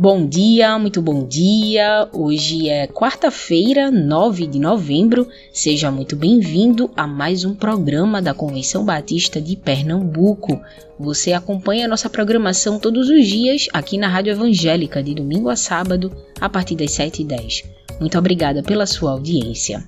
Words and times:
Bom 0.00 0.26
dia, 0.26 0.78
muito 0.78 1.02
bom 1.02 1.26
dia. 1.26 2.08
Hoje 2.10 2.70
é 2.70 2.86
quarta-feira, 2.86 3.90
9 3.90 4.46
de 4.46 4.58
novembro. 4.58 5.28
Seja 5.52 5.90
muito 5.90 6.16
bem-vindo 6.16 6.90
a 6.96 7.06
mais 7.06 7.44
um 7.44 7.54
programa 7.54 8.22
da 8.22 8.32
Convenção 8.32 8.82
Batista 8.82 9.42
de 9.42 9.56
Pernambuco. 9.56 10.58
Você 10.98 11.34
acompanha 11.34 11.86
nossa 11.86 12.08
programação 12.08 12.78
todos 12.78 13.10
os 13.10 13.26
dias 13.26 13.66
aqui 13.74 13.98
na 13.98 14.08
Rádio 14.08 14.30
Evangélica, 14.30 15.02
de 15.02 15.14
domingo 15.14 15.50
a 15.50 15.56
sábado, 15.56 16.10
a 16.40 16.48
partir 16.48 16.76
das 16.76 16.92
7h10. 16.92 17.66
Muito 18.00 18.16
obrigada 18.16 18.62
pela 18.62 18.86
sua 18.86 19.10
audiência. 19.10 19.86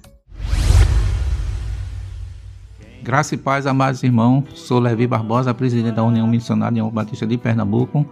Graça 3.02 3.34
e 3.34 3.38
paz, 3.38 3.66
amados 3.66 4.02
irmãos. 4.02 4.44
Sou 4.56 4.78
Levi 4.78 5.06
Barbosa, 5.06 5.54
presidente 5.54 5.94
da 5.94 6.04
União 6.04 6.26
Missionária 6.26 6.84
Batista 6.84 7.26
de 7.26 7.38
Pernambuco 7.38 8.06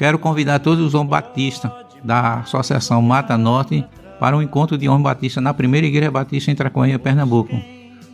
Quero 0.00 0.18
convidar 0.18 0.60
todos 0.60 0.82
os 0.82 0.94
homens 0.94 1.10
batistas 1.10 1.70
da 2.02 2.36
Associação 2.36 3.02
Mata 3.02 3.36
Norte 3.36 3.84
para 4.18 4.34
um 4.34 4.40
encontro 4.40 4.78
de 4.78 4.88
homens 4.88 5.04
batistas 5.04 5.44
na 5.44 5.52
primeira 5.52 5.86
Igreja 5.86 6.10
Batista 6.10 6.50
em 6.50 6.54
Tracoinha, 6.54 6.98
Pernambuco. 6.98 7.54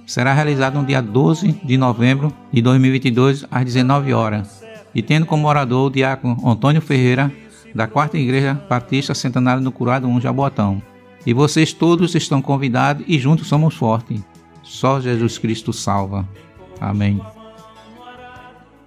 Será 0.05 0.35
realizado 0.35 0.81
no 0.81 0.85
dia 0.85 1.01
12 1.01 1.61
de 1.63 1.77
novembro 1.77 2.33
de 2.53 2.61
2022, 2.61 3.47
às 3.49 3.65
19 3.65 4.13
horas, 4.13 4.65
e 4.93 5.01
tendo 5.01 5.27
como 5.27 5.47
orador 5.47 5.87
o 5.87 5.91
diácono 5.91 6.37
Antônio 6.45 6.83
Ferreira, 6.83 7.33
da 7.73 7.87
Quarta 7.87 8.19
Igreja 8.19 8.61
Batista 8.69 9.15
Centenário 9.15 9.63
do 9.63 9.71
Curado 9.71 10.09
1 10.09 10.21
Jabotão. 10.21 10.83
E 11.25 11.33
vocês 11.33 11.73
todos 11.73 12.17
estão 12.17 12.43
convidados 12.43 13.05
e 13.07 13.17
juntos 13.17 13.47
somos 13.47 13.77
fortes. 13.77 14.21
Só 14.61 15.01
Jesus 15.01 15.39
Cristo 15.39 15.73
salva. 15.73 16.29
Amém. 16.81 17.21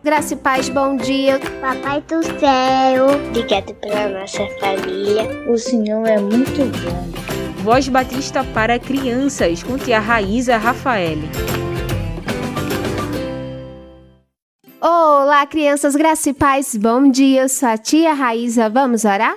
Graça 0.02 0.33
e 0.33 0.38
paz, 0.38 0.69
bom 0.69 0.95
dia. 0.95 1.38
Papai 1.59 2.02
do 2.08 2.23
céu, 2.23 3.08
obrigado 3.28 3.73
pela 3.75 4.08
nossa 4.08 4.47
família. 4.58 5.28
O 5.45 5.58
Senhor 5.58 6.08
é 6.08 6.17
muito 6.17 6.61
bom. 6.80 7.64
Voz 7.64 7.89
Batista 7.89 8.41
para 8.53 8.80
crianças, 8.80 9.61
com 9.61 9.78
tia 9.78 10.00
Raíza 10.00 10.56
Rafael. 10.56 11.17
Olá, 14.80 15.45
crianças, 15.45 15.97
graça 15.97 16.30
e 16.30 16.34
paz, 16.34 16.78
bom 16.78 17.11
dia. 17.11 17.41
Eu 17.41 17.50
sou 17.50 17.67
a 17.67 17.78
tia 17.78 18.13
Raíza, 18.13 18.69
vamos 18.69 19.03
orar? 19.03 19.36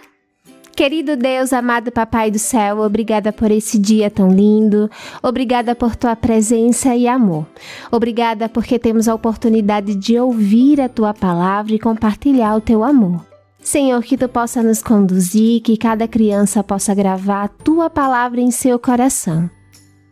Querido 0.75 1.17
Deus, 1.17 1.53
amado 1.53 1.93
Papai 1.93 2.31
do 2.31 2.39
céu, 2.39 2.79
obrigada 2.81 3.31
por 3.31 3.51
esse 3.51 3.79
dia 3.79 4.11
tão 4.11 4.31
lindo. 4.31 4.91
Obrigada 5.23 5.75
por 5.75 5.95
tua 5.95 6.17
presença 6.17 6.97
e 6.97 7.07
amor. 7.07 7.47
Obrigada 7.91 8.49
porque 8.49 8.79
temos 8.79 9.07
a 9.07 9.15
oportunidade 9.15 9.95
de 9.95 10.19
ouvir 10.19 10.81
a 10.81 10.89
tua 10.89 11.13
palavra 11.13 11.75
e 11.75 11.79
compartilhar 11.79 12.57
o 12.57 12.61
teu 12.61 12.83
amor. 12.83 13.25
Senhor, 13.61 14.03
que 14.03 14.17
tu 14.17 14.29
possa 14.29 14.63
nos 14.63 14.83
conduzir, 14.83 15.61
que 15.61 15.77
cada 15.77 16.09
criança 16.09 16.65
possa 16.65 16.95
gravar 16.95 17.45
a 17.45 17.49
tua 17.49 17.91
palavra 17.91 18.41
em 18.41 18.51
seu 18.51 18.79
coração. 18.79 19.49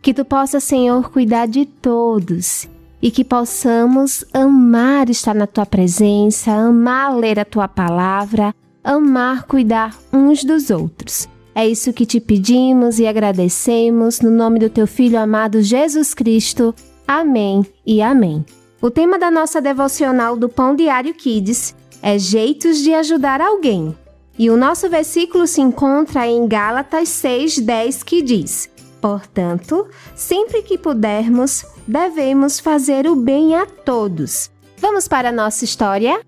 Que 0.01 0.13
tu 0.13 0.23
possa, 0.23 0.59
Senhor, 0.59 1.09
cuidar 1.11 1.47
de 1.47 1.65
todos 1.65 2.69
e 3.01 3.09
que 3.09 3.25
possamos 3.25 4.23
amar 4.31 5.09
estar 5.09 5.33
na 5.33 5.47
tua 5.47 5.65
presença, 5.65 6.51
amar 6.51 7.15
ler 7.15 7.39
a 7.39 7.45
tua 7.45 7.67
palavra, 7.67 8.53
amar 8.83 9.43
cuidar 9.43 9.95
uns 10.11 10.43
dos 10.43 10.69
outros. 10.69 11.27
É 11.53 11.67
isso 11.67 11.91
que 11.91 12.05
te 12.05 12.19
pedimos 12.19 12.99
e 12.99 13.05
agradecemos 13.05 14.21
no 14.21 14.31
nome 14.31 14.59
do 14.59 14.69
teu 14.69 14.87
filho 14.87 15.19
amado 15.19 15.61
Jesus 15.61 16.13
Cristo. 16.13 16.73
Amém 17.07 17.65
e 17.85 18.01
amém. 18.01 18.45
O 18.81 18.89
tema 18.89 19.19
da 19.19 19.29
nossa 19.29 19.61
devocional 19.61 20.35
do 20.37 20.47
Pão 20.47 20.75
Diário 20.75 21.13
Kids 21.13 21.75
é 22.01 22.17
Jeitos 22.17 22.79
de 22.79 22.93
ajudar 22.93 23.41
alguém. 23.41 23.95
E 24.39 24.49
o 24.49 24.57
nosso 24.57 24.89
versículo 24.89 25.45
se 25.45 25.61
encontra 25.61 26.25
em 26.25 26.47
Gálatas 26.47 27.09
6:10 27.09 28.03
que 28.03 28.21
diz: 28.21 28.69
Portanto, 29.01 29.87
sempre 30.15 30.61
que 30.63 30.77
pudermos, 30.77 31.65
devemos 31.87 32.59
fazer 32.59 33.07
o 33.07 33.15
bem 33.15 33.55
a 33.55 33.65
todos. 33.65 34.49
Vamos 34.77 35.07
para 35.07 35.29
a 35.29 35.33
nossa 35.33 35.65
história? 35.65 36.21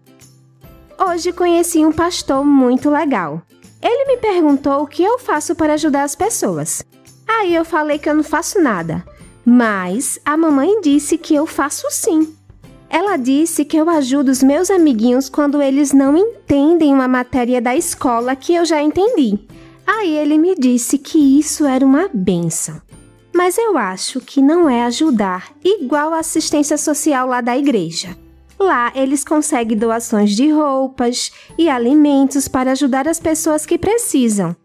Hoje 0.98 1.32
conheci 1.32 1.86
um 1.86 1.92
pastor 1.92 2.46
muito 2.46 2.90
legal. 2.90 3.42
Ele 3.82 4.06
me 4.06 4.18
perguntou 4.18 4.82
o 4.82 4.88
que 4.88 5.04
eu 5.04 5.20
faço 5.20 5.56
para 5.56 5.74
ajudar 5.74 6.04
as 6.04 6.16
pessoas. 6.16 6.84
Aí 7.28 7.54
eu 7.54 7.66
falei 7.66 7.98
que 7.98 8.10
eu 8.10 8.16
não 8.16 8.24
faço 8.24 8.62
nada, 8.62 9.04
mas 9.46 10.20
a 10.24 10.38
mamãe 10.38 10.80
disse 10.82 11.18
que 11.18 11.36
eu 11.36 11.46
faço 11.46 11.90
sim. 11.90 12.34
Ela 12.90 13.18
disse 13.18 13.66
que 13.66 13.76
eu 13.76 13.90
ajudo 13.90 14.30
os 14.30 14.44
meus 14.44 14.70
amiguinhos 14.70 15.28
quando 15.28 15.62
eles 15.62 15.92
não 15.92 16.16
entendem 16.16 16.94
uma 16.94 17.08
matéria 17.08 17.60
da 17.60 17.76
escola 17.76 18.36
que 18.36 18.54
eu 18.54 18.64
já 18.64 18.82
entendi. 18.82 19.40
Aí 19.86 20.16
ele 20.16 20.38
me 20.38 20.56
disse 20.56 20.98
que 20.98 21.18
isso 21.40 21.66
era 21.66 21.84
uma 21.84 22.08
benção. 22.14 22.80
Mas 23.34 23.58
eu 23.58 23.78
acho 23.78 24.22
que 24.22 24.42
não 24.42 24.70
é 24.70 24.84
ajudar 24.84 25.52
igual 25.64 26.14
a 26.14 26.20
assistência 26.20 26.78
social 26.78 27.28
lá 27.28 27.42
da 27.42 27.58
igreja. 27.58 28.16
Lá 28.64 28.94
eles 28.96 29.26
conseguem 29.26 29.78
doações 29.78 30.32
de 30.32 30.50
roupas 30.50 31.34
e 31.58 31.68
alimentos 31.68 32.48
para 32.48 32.72
ajudar 32.72 33.10
as 33.10 33.20
pessoas 33.20 33.66
que 33.66 33.78
precisam. 33.78 34.56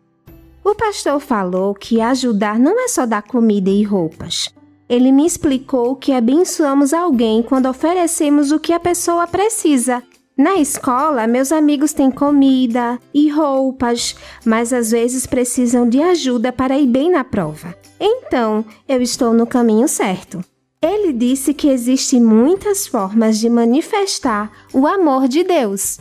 O 0.64 0.72
pastor 0.72 1.18
falou 1.18 1.74
que 1.74 2.00
ajudar 2.00 2.60
não 2.60 2.78
é 2.78 2.86
só 2.86 3.04
dar 3.04 3.22
comida 3.22 3.70
e 3.70 3.82
roupas. 3.82 4.54
Ele 4.88 5.10
me 5.10 5.26
explicou 5.26 5.96
que 5.96 6.12
abençoamos 6.12 6.94
alguém 6.94 7.42
quando 7.42 7.68
oferecemos 7.68 8.52
o 8.52 8.60
que 8.60 8.72
a 8.72 8.78
pessoa 8.78 9.26
precisa. 9.26 10.00
Na 10.36 10.54
escola, 10.54 11.26
meus 11.26 11.50
amigos 11.50 11.92
têm 11.92 12.08
comida 12.08 13.00
e 13.12 13.28
roupas, 13.28 14.14
mas 14.44 14.72
às 14.72 14.92
vezes 14.92 15.26
precisam 15.26 15.88
de 15.88 16.00
ajuda 16.00 16.52
para 16.52 16.78
ir 16.78 16.86
bem 16.86 17.10
na 17.10 17.24
prova. 17.24 17.74
Então, 17.98 18.64
eu 18.88 19.02
estou 19.02 19.32
no 19.32 19.44
caminho 19.44 19.88
certo. 19.88 20.40
Ele 20.80 21.12
disse 21.12 21.52
que 21.52 21.68
existem 21.68 22.22
muitas 22.22 22.86
formas 22.86 23.38
de 23.38 23.50
manifestar 23.50 24.50
o 24.72 24.86
amor 24.86 25.26
de 25.26 25.42
Deus. 25.42 25.98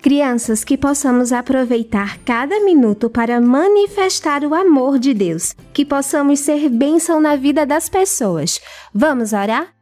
Crianças, 0.00 0.64
que 0.64 0.78
possamos 0.78 1.34
aproveitar 1.34 2.18
cada 2.20 2.58
minuto 2.60 3.10
para 3.10 3.40
manifestar 3.42 4.42
o 4.42 4.54
amor 4.54 4.98
de 4.98 5.12
Deus, 5.12 5.54
que 5.72 5.84
possamos 5.84 6.40
ser 6.40 6.70
bênção 6.70 7.20
na 7.20 7.36
vida 7.36 7.66
das 7.66 7.90
pessoas. 7.90 8.58
Vamos 8.92 9.34
orar? 9.34 9.74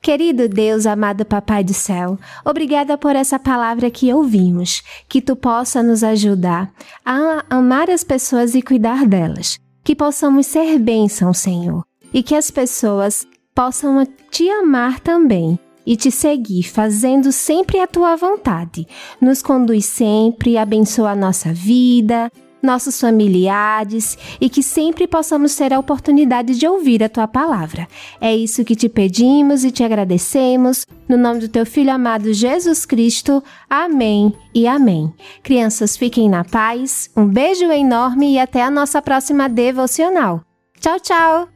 Querido 0.00 0.48
Deus, 0.48 0.86
amado 0.86 1.24
Papai 1.24 1.64
do 1.64 1.74
céu, 1.74 2.16
obrigada 2.44 2.96
por 2.96 3.16
essa 3.16 3.40
palavra 3.40 3.90
que 3.90 4.12
ouvimos, 4.14 4.84
que 5.08 5.20
tu 5.20 5.34
possa 5.34 5.82
nos 5.82 6.04
ajudar 6.04 6.72
a 7.04 7.44
amar 7.50 7.90
as 7.90 8.04
pessoas 8.04 8.54
e 8.54 8.62
cuidar 8.62 9.04
delas, 9.04 9.58
que 9.82 9.96
possamos 9.96 10.46
ser 10.46 10.78
bênção, 10.78 11.34
Senhor 11.34 11.84
e 12.16 12.22
que 12.22 12.34
as 12.34 12.50
pessoas 12.50 13.28
possam 13.54 14.02
te 14.30 14.48
amar 14.48 15.00
também 15.00 15.58
e 15.84 15.94
te 15.96 16.10
seguir, 16.10 16.62
fazendo 16.62 17.30
sempre 17.30 17.78
a 17.78 17.86
tua 17.86 18.16
vontade. 18.16 18.88
Nos 19.20 19.42
conduz 19.42 19.84
sempre, 19.84 20.56
abençoa 20.56 21.10
a 21.10 21.14
nossa 21.14 21.52
vida, 21.52 22.32
nossos 22.62 22.98
familiares 22.98 24.16
e 24.40 24.48
que 24.48 24.62
sempre 24.62 25.06
possamos 25.06 25.54
ter 25.54 25.74
a 25.74 25.78
oportunidade 25.78 26.58
de 26.58 26.66
ouvir 26.66 27.04
a 27.04 27.08
tua 27.08 27.28
palavra. 27.28 27.86
É 28.18 28.34
isso 28.34 28.64
que 28.64 28.74
te 28.74 28.88
pedimos 28.88 29.62
e 29.62 29.70
te 29.70 29.84
agradecemos. 29.84 30.86
No 31.06 31.18
nome 31.18 31.40
do 31.40 31.48
teu 31.48 31.66
filho 31.66 31.92
amado 31.92 32.32
Jesus 32.32 32.86
Cristo. 32.86 33.44
Amém 33.68 34.32
e 34.54 34.66
amém. 34.66 35.12
Crianças, 35.42 35.98
fiquem 35.98 36.30
na 36.30 36.44
paz. 36.44 37.10
Um 37.14 37.26
beijo 37.26 37.70
enorme 37.70 38.32
e 38.32 38.38
até 38.38 38.62
a 38.62 38.70
nossa 38.70 39.02
próxima 39.02 39.50
devocional. 39.50 40.40
Tchau, 40.80 40.98
tchau! 40.98 41.55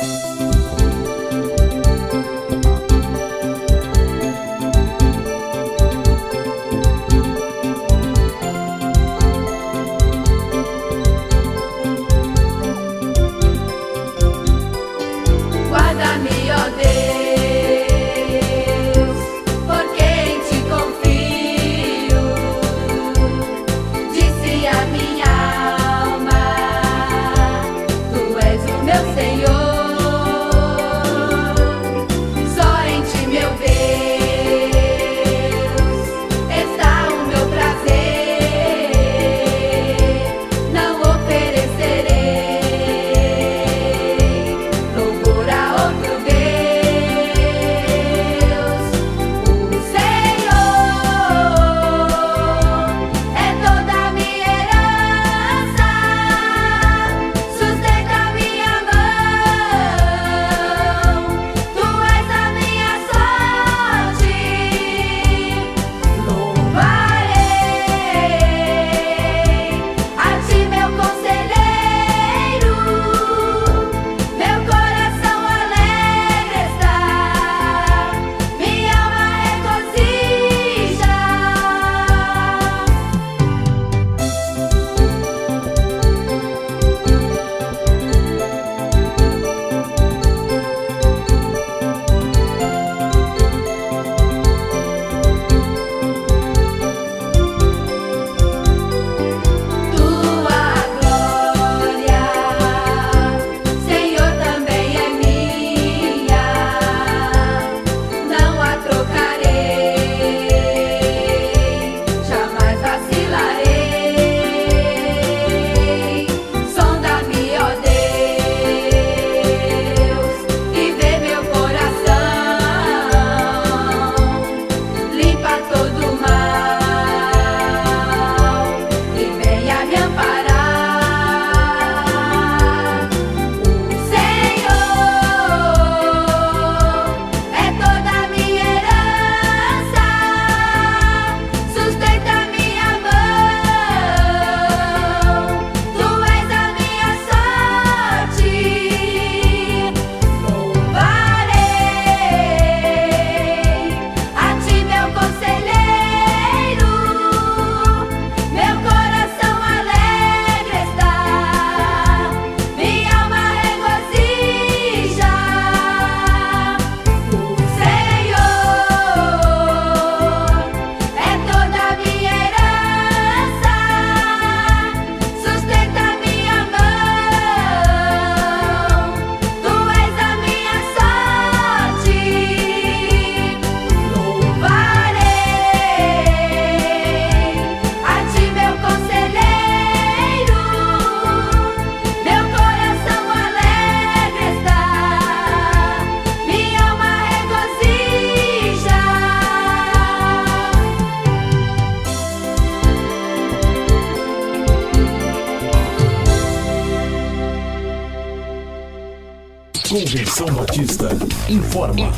Senhor. 0.00 0.57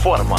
Informa. 0.00 0.36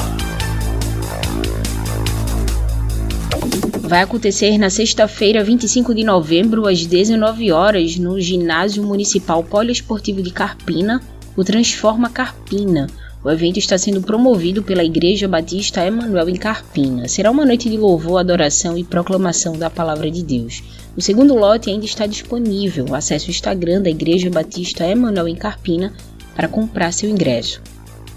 Vai 3.82 4.02
acontecer 4.02 4.58
na 4.58 4.72
sexta-feira, 4.72 5.44
25 5.44 5.94
de 5.94 6.04
novembro, 6.04 6.68
às 6.68 6.84
19 6.84 7.52
horas, 7.52 7.96
no 7.98 8.20
Ginásio 8.20 8.84
Municipal 8.84 9.44
Poliesportivo 9.44 10.24
de 10.24 10.32
Carpina, 10.32 11.00
o 11.38 11.44
Transforma 11.44 12.10
Carpina. 12.10 12.88
O 13.24 13.30
evento 13.30 13.60
está 13.60 13.78
sendo 13.78 14.02
promovido 14.02 14.64
pela 14.64 14.84
Igreja 14.84 15.28
Batista 15.28 15.86
Emanuel 15.86 16.30
em 16.30 16.38
Carpina. 16.38 17.08
Será 17.08 17.30
uma 17.30 17.46
noite 17.46 17.70
de 17.70 17.78
louvor, 17.78 18.20
adoração 18.20 18.76
e 18.76 18.84
proclamação 18.84 19.56
da 19.56 19.70
palavra 19.70 20.10
de 20.10 20.24
Deus. 20.24 20.64
O 20.98 21.02
segundo 21.04 21.36
lote 21.36 21.70
ainda 21.70 21.86
está 21.86 22.08
disponível. 22.08 22.96
Acesse 22.96 23.28
o 23.28 23.30
Instagram 23.30 23.84
da 23.84 23.92
Igreja 23.92 24.28
Batista 24.28 24.88
Emanuel 24.88 25.28
em 25.28 25.36
Carpina 25.36 25.94
para 26.36 26.48
comprar 26.48 26.92
seu 26.92 27.08
ingresso. 27.08 27.62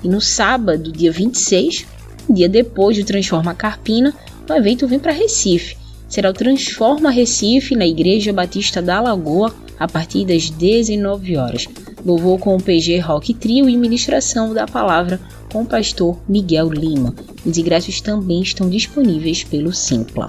E 0.04 0.08
no 0.08 0.20
sábado, 0.20 0.92
dia 0.92 1.10
26, 1.10 1.86
dia 2.28 2.46
depois 2.46 2.98
do 2.98 3.04
Transforma 3.04 3.54
Carpina, 3.54 4.14
o 4.48 4.52
evento 4.52 4.86
vem 4.86 4.98
para 4.98 5.12
Recife. 5.12 5.78
Será 6.06 6.28
o 6.28 6.34
Transforma 6.34 7.10
Recife 7.10 7.74
na 7.74 7.86
Igreja 7.86 8.30
Batista 8.30 8.82
da 8.82 9.00
Lagoa 9.00 9.54
a 9.80 9.88
partir 9.88 10.26
das 10.26 10.50
19 10.50 11.38
horas. 11.38 11.66
Louvor 12.04 12.38
com 12.38 12.54
o 12.54 12.62
PG 12.62 12.98
Rock 12.98 13.32
Trio 13.32 13.66
e 13.66 13.78
ministração 13.78 14.52
da 14.52 14.66
palavra 14.66 15.18
com 15.50 15.62
o 15.62 15.66
pastor 15.66 16.18
Miguel 16.28 16.68
Lima. 16.68 17.14
Os 17.44 17.56
ingressos 17.56 18.02
também 18.02 18.42
estão 18.42 18.68
disponíveis 18.68 19.42
pelo 19.42 19.72
Simpla. 19.72 20.28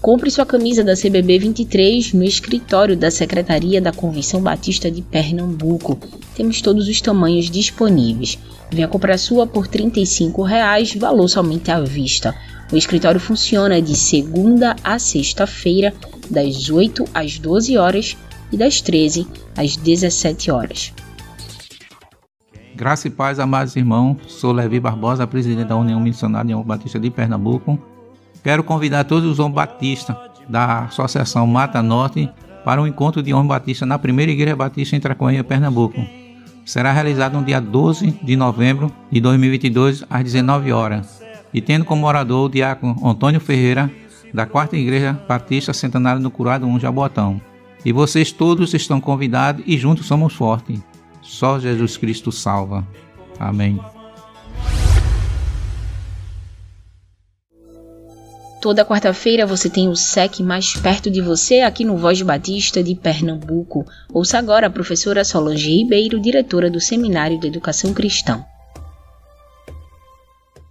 Compre 0.00 0.30
sua 0.30 0.46
camisa 0.46 0.84
da 0.84 0.94
CBB 0.94 1.40
23 1.40 2.12
no 2.12 2.22
escritório 2.22 2.96
da 2.96 3.10
Secretaria 3.10 3.80
da 3.80 3.92
Convenção 3.92 4.40
Batista 4.40 4.88
de 4.88 5.02
Pernambuco. 5.02 5.98
Temos 6.36 6.62
todos 6.62 6.86
os 6.86 7.00
tamanhos 7.00 7.50
disponíveis. 7.50 8.38
Venha 8.70 8.86
comprar 8.86 9.18
sua 9.18 9.44
por 9.44 9.66
35 9.66 10.40
reais, 10.42 10.94
valor 10.94 11.26
somente 11.28 11.72
à 11.72 11.80
vista. 11.80 12.32
O 12.72 12.76
escritório 12.76 13.18
funciona 13.18 13.82
de 13.82 13.96
segunda 13.96 14.76
a 14.84 15.00
sexta-feira, 15.00 15.92
das 16.30 16.70
8 16.70 17.04
às 17.12 17.38
12 17.38 17.76
horas 17.76 18.16
e 18.52 18.56
das 18.56 18.80
13 18.80 19.26
às 19.56 19.76
17 19.76 20.50
horas. 20.50 20.92
Graça 22.76 23.08
e 23.08 23.10
paz, 23.10 23.40
amados 23.40 23.74
irmãos. 23.74 24.18
Sou 24.28 24.52
Levi 24.52 24.78
Barbosa, 24.78 25.26
presidente 25.26 25.66
da 25.66 25.76
União 25.76 25.98
Missionária 25.98 26.44
União 26.44 26.62
Batista 26.62 27.00
de 27.00 27.10
Pernambuco. 27.10 27.76
Quero 28.42 28.64
convidar 28.64 29.04
todos 29.04 29.30
os 29.30 29.38
homens 29.38 29.54
batistas 29.54 30.16
da 30.48 30.84
Associação 30.84 31.46
Mata 31.46 31.82
Norte 31.82 32.30
para 32.64 32.80
um 32.80 32.86
encontro 32.86 33.22
de 33.22 33.32
homens 33.32 33.48
batistas 33.48 33.88
na 33.88 33.98
primeira 33.98 34.32
Igreja 34.32 34.56
Batista 34.56 34.96
em 34.96 35.00
Tracoinha, 35.00 35.44
Pernambuco. 35.44 36.00
Será 36.64 36.92
realizado 36.92 37.38
no 37.38 37.44
dia 37.44 37.60
12 37.60 38.18
de 38.22 38.36
novembro 38.36 38.92
de 39.10 39.20
2022, 39.20 40.04
às 40.10 40.22
19 40.22 40.72
horas 40.72 41.28
e 41.52 41.60
tendo 41.60 41.84
como 41.84 42.06
orador 42.06 42.46
o 42.46 42.48
diácono 42.48 42.96
Antônio 43.06 43.40
Ferreira, 43.40 43.90
da 44.32 44.44
Quarta 44.44 44.76
Igreja 44.76 45.18
Batista 45.26 45.72
Centenário 45.72 46.22
do 46.22 46.30
Curado 46.30 46.66
1 46.66 46.80
Jabotão. 46.80 47.40
E 47.84 47.92
vocês 47.92 48.32
todos 48.32 48.74
estão 48.74 49.00
convidados 49.00 49.64
e 49.66 49.78
juntos 49.78 50.06
somos 50.06 50.34
fortes. 50.34 50.80
Só 51.22 51.58
Jesus 51.58 51.96
Cristo 51.96 52.30
salva. 52.30 52.86
Amém. 53.38 53.80
Toda 58.60 58.84
quarta-feira 58.84 59.46
você 59.46 59.70
tem 59.70 59.88
o 59.88 59.94
SEC 59.94 60.42
mais 60.42 60.74
perto 60.74 61.08
de 61.08 61.20
você 61.20 61.60
aqui 61.60 61.84
no 61.84 61.96
Voz 61.96 62.20
Batista 62.22 62.82
de 62.82 62.96
Pernambuco. 62.96 63.86
Ouça 64.12 64.36
agora 64.36 64.66
a 64.66 64.70
professora 64.70 65.24
Solange 65.24 65.70
Ribeiro, 65.70 66.18
diretora 66.18 66.68
do 66.68 66.80
Seminário 66.80 67.38
de 67.38 67.46
Educação 67.46 67.94
Cristã. 67.94 68.44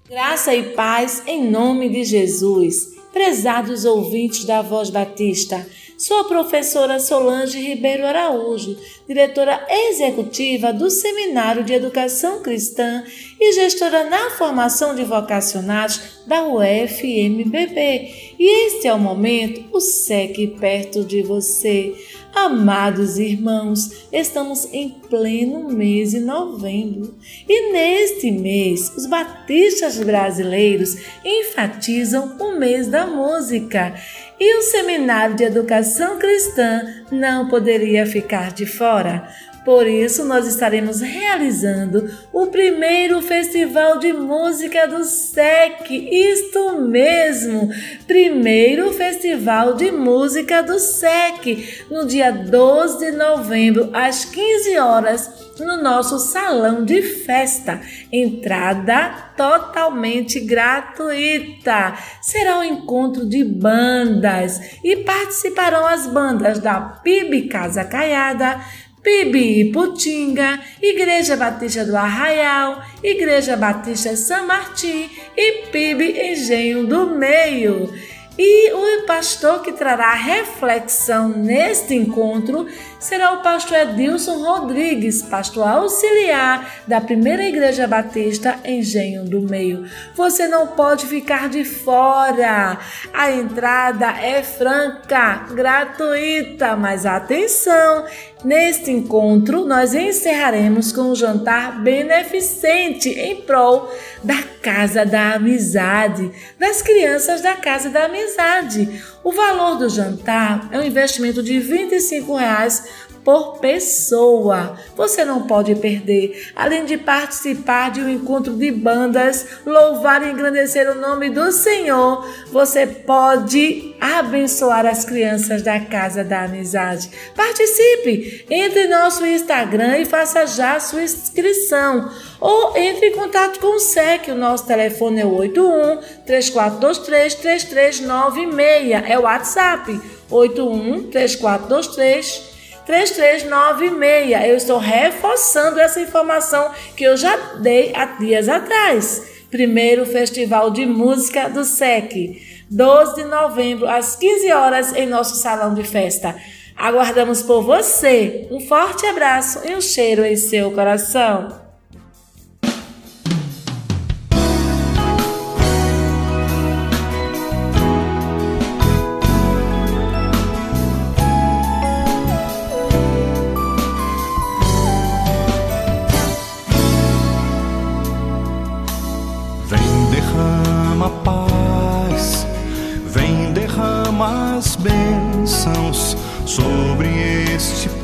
Graça 0.10 0.54
e 0.54 0.64
paz 0.74 1.24
em 1.26 1.50
nome 1.50 1.88
de 1.90 2.04
Jesus. 2.04 2.98
Prezados 3.14 3.86
ouvintes 3.86 4.44
da 4.44 4.62
Voz 4.62 4.90
Batista, 4.90 5.66
sou 5.98 6.20
a 6.20 6.24
professora 6.26 7.00
Solange 7.00 7.60
Ribeiro 7.60 8.06
Araújo, 8.06 8.78
diretora 9.08 9.66
executiva 9.68 10.72
do 10.72 10.92
Seminário 10.92 11.64
de 11.64 11.74
Educação 11.74 12.44
Cristã 12.44 13.04
e 13.40 13.52
gestora 13.54 14.04
na 14.04 14.30
formação 14.30 14.94
de 14.94 15.04
vocacionais 15.04 16.22
da 16.28 16.44
UFMBB. 16.44 18.36
E 18.38 18.68
este 18.68 18.88
é 18.88 18.94
o 18.94 19.00
momento, 19.00 19.66
o 19.76 19.80
SEC 19.80 20.56
perto 20.60 21.04
de 21.04 21.24
você. 21.24 21.96
Amados 22.36 23.18
irmãos, 23.18 24.06
estamos 24.12 24.72
em 24.72 24.90
pleno 24.90 25.70
mês 25.70 26.12
de 26.12 26.20
novembro 26.20 27.16
e 27.50 27.72
neste 27.72 28.30
mês 28.30 28.96
os 28.96 29.08
batistas 29.08 29.98
brasileiros 29.98 30.98
enfatizam 31.26 32.38
o 32.40 32.52
mês 32.60 32.86
da 32.86 33.08
música 33.08 33.96
e 34.40 34.58
o 34.58 34.62
Seminário 34.62 35.36
de 35.36 35.44
Educação 35.44 36.20
Cristã 36.20 36.82
não 37.12 37.48
poderia 37.48 38.06
ficar 38.06 38.52
de 38.52 38.66
fora. 38.66 39.28
Por 39.68 39.86
isso, 39.86 40.24
nós 40.24 40.48
estaremos 40.48 41.02
realizando 41.02 42.10
o 42.32 42.48
primeiro 42.48 43.22
Festival 43.22 44.00
de 44.00 44.14
Música 44.14 44.88
do 44.88 45.04
SEC. 45.04 45.92
Isto 45.92 46.80
mesmo! 46.84 47.70
Primeiro 48.08 48.94
Festival 48.94 49.74
de 49.74 49.92
Música 49.92 50.64
do 50.64 50.80
SEC, 50.80 51.86
no 51.92 52.06
dia 52.08 52.32
12 52.32 53.12
de 53.12 53.18
novembro, 53.18 53.90
às 53.92 54.24
15 54.24 54.78
horas, 54.78 55.30
no 55.60 55.82
nosso 55.84 56.18
salão 56.18 56.86
de 56.86 57.02
festa. 57.02 57.82
Entrada 58.10 59.34
totalmente 59.36 60.40
gratuita. 60.40 61.94
Será 62.22 62.60
um 62.60 62.64
encontro 62.64 63.28
de 63.28 63.44
bandas 63.44 64.80
e 64.82 64.96
participarão 64.96 65.86
as 65.86 66.08
bandas 66.08 66.60
da 66.60 66.80
PIB 66.80 67.50
Casa 67.50 67.84
Caiada. 67.84 68.62
Pibi 69.08 69.72
Putinga, 69.72 70.60
Igreja 70.82 71.38
Batista 71.38 71.86
do 71.86 71.96
Arraial, 71.96 72.84
Igreja 73.02 73.56
Batista 73.56 74.18
São 74.18 74.46
Martim 74.46 75.10
e 75.34 75.68
Pibi 75.68 76.12
Engenho 76.30 76.86
do 76.86 77.12
Meio. 77.12 77.90
E 78.38 78.72
o 78.72 79.06
pastor 79.08 79.64
que 79.64 79.72
trará 79.72 80.14
reflexão 80.14 81.30
neste 81.30 81.96
encontro 81.96 82.68
será 83.00 83.32
o 83.32 83.42
pastor 83.42 83.80
Edilson 83.80 84.44
Rodrigues, 84.44 85.24
pastor 85.24 85.68
auxiliar 85.68 86.84
da 86.86 87.02
Primeira 87.02 87.44
Igreja 87.44 87.88
Batista 87.88 88.60
Engenho 88.64 89.24
do 89.24 89.42
Meio. 89.42 89.90
Você 90.14 90.48
não 90.48 90.68
pode 90.68 91.08
ficar 91.08 91.50
de 91.50 91.66
fora. 91.66 92.78
A 93.12 93.32
entrada 93.32 94.12
é 94.22 94.44
franca, 94.44 95.48
gratuita, 95.52 96.76
mas 96.76 97.08
atenção, 97.08 98.06
Neste 98.44 98.92
encontro, 98.92 99.66
nós 99.66 99.96
encerraremos 99.96 100.92
com 100.92 101.12
um 101.12 101.16
jantar 101.16 101.82
beneficente 101.82 103.10
em 103.10 103.42
prol 103.42 103.92
da 104.24 104.44
Casa 104.62 105.04
da 105.04 105.34
Amizade, 105.34 106.32
das 106.60 106.84
crianças 106.84 107.42
da 107.42 107.56
Casa 107.56 107.90
da 107.90 108.06
Amizade. 108.06 109.02
O 109.24 109.32
valor 109.32 109.80
do 109.80 109.90
jantar 109.90 110.70
é 110.72 110.78
um 110.78 110.84
investimento 110.84 111.42
de 111.42 111.60
25 111.60 112.36
reais 112.36 112.86
por 113.28 113.60
pessoa. 113.60 114.80
Você 114.96 115.26
não 115.26 115.42
pode 115.42 115.76
perder, 115.76 116.50
além 116.56 116.86
de 116.86 116.98
participar 116.98 117.92
de 117.92 118.00
um 118.00 118.08
encontro 118.08 118.54
de 118.54 118.72
bandas, 118.72 119.46
louvar 119.66 120.26
e 120.26 120.32
engrandecer 120.32 120.90
o 120.90 120.96
nome 120.96 121.30
do 121.30 121.52
Senhor, 121.52 122.26
você 122.54 122.88
pode 122.88 123.94
abençoar 124.00 124.86
as 124.86 125.04
crianças 125.04 125.62
da 125.62 125.78
Casa 125.78 126.24
da 126.24 126.44
Amizade. 126.44 127.12
Participe! 127.36 128.46
Entre 128.50 128.86
em 128.86 128.90
nosso 128.90 129.26
Instagram 129.26 129.98
e 129.98 130.06
faça 130.06 130.48
já 130.48 130.80
sua 130.80 131.04
inscrição. 131.04 132.10
Ou 132.40 132.78
entre 132.78 133.08
em 133.08 133.12
contato 133.12 133.60
com 133.60 133.76
o 133.76 133.80
SEC. 133.80 134.32
O 134.32 134.36
nosso 134.36 134.66
telefone 134.66 135.20
é 135.20 135.26
81 135.26 136.00
3423 136.26 137.36
3396. 137.36 139.04
É 139.06 139.20
o 139.20 139.24
WhatsApp. 139.24 140.00
81 140.30 141.10
3423 141.10 142.47
3396. 142.88 144.50
Eu 144.50 144.56
estou 144.56 144.80
reforçando 144.80 145.80
essa 145.80 146.02
informação 146.02 146.72
que 146.96 147.04
eu 147.04 147.18
já 147.18 147.36
dei 147.60 147.92
há 147.94 148.06
dias 148.06 148.48
atrás. 148.50 149.36
Primeiro 149.52 150.06
Festival 150.06 150.72
de 150.72 150.86
Música 150.86 151.50
do 151.50 151.64
SEC, 151.64 152.66
12 152.70 153.16
de 153.16 153.24
novembro, 153.26 153.88
às 153.88 154.16
15 154.16 154.52
horas, 154.52 154.96
em 154.96 155.06
nosso 155.06 155.36
salão 155.36 155.74
de 155.74 155.84
festa. 155.84 156.36
Aguardamos 156.76 157.44
por 157.44 157.62
você. 157.62 158.48
Um 158.52 158.60
forte 158.60 159.06
abraço 159.06 159.62
e 159.68 159.76
um 159.76 159.82
cheiro 159.82 160.26
em 160.26 160.36
seu 160.36 160.72
coração. 160.72 161.67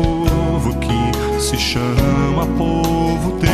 Povo 0.03 0.75
que 0.79 1.41
se 1.41 1.57
chama 1.57 2.45
povo 2.57 3.37
teu. 3.39 3.53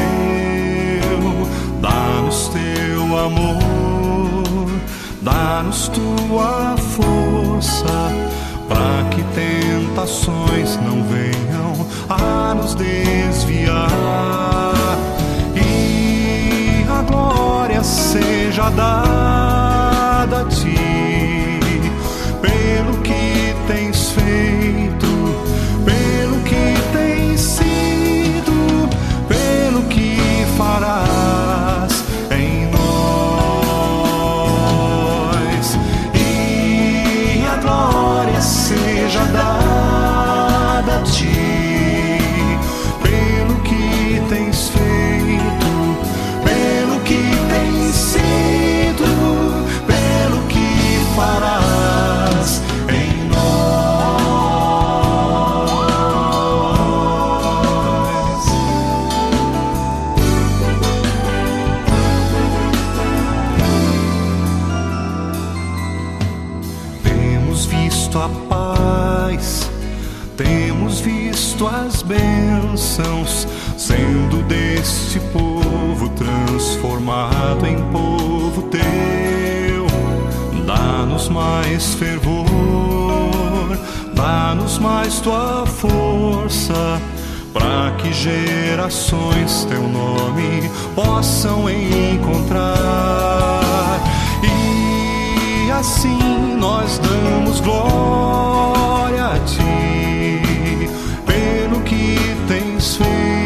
Dá-nos 1.82 2.50
teu 2.50 3.04
amor, 3.18 4.70
dá-nos 5.22 5.88
tua 5.90 6.76
força, 6.78 8.12
para 8.68 9.10
que 9.10 9.24
tentações 9.34 10.78
não 10.78 11.04
venham 11.04 11.88
a 12.10 12.54
nos 12.56 12.76
desviar. 12.76 13.88
E 15.56 16.86
a 16.90 17.02
glória 17.04 17.84
seja 17.84 18.70
dada 18.70 20.42
a 20.42 20.46
ti, 20.46 20.89
visto 68.20 68.22
a 68.22 68.30
paz, 68.50 69.72
temos 70.36 71.00
visto 71.00 71.68
as 71.68 72.02
bênçãos, 72.02 73.48
sendo 73.78 74.44
deste 74.44 75.20
povo 75.32 76.10
transformado 76.10 77.66
em 77.66 77.82
povo 77.92 78.64
teu. 78.64 79.88
Dá-nos 80.66 81.30
mais 81.30 81.94
fervor, 81.96 82.46
dá-nos 84.14 84.78
mais 84.80 85.20
tua 85.20 85.66
força, 85.66 87.02
para 87.54 87.92
que 87.98 88.12
gerações 88.14 89.66
teu 89.66 89.82
nome 89.84 90.70
possam 90.96 91.70
encontrar. 91.70 92.70
E 94.44 94.69
assim 95.80 96.58
nós 96.58 97.00
damos 97.00 97.62
glória 97.62 99.28
a 99.28 99.40
ti, 99.40 100.42
pelo 101.26 101.82
que 101.84 102.18
tens 102.50 102.98
feito, 102.98 103.39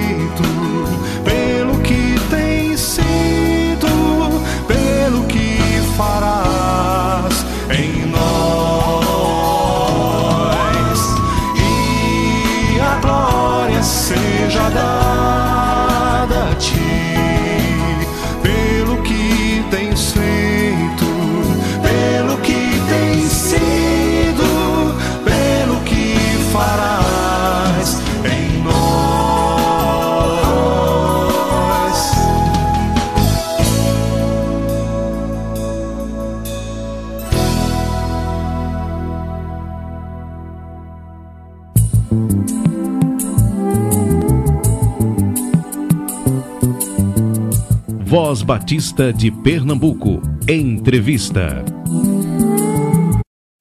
Batista 48.43 49.13
de 49.13 49.31
Pernambuco. 49.31 50.21
Entrevista. 50.49 51.63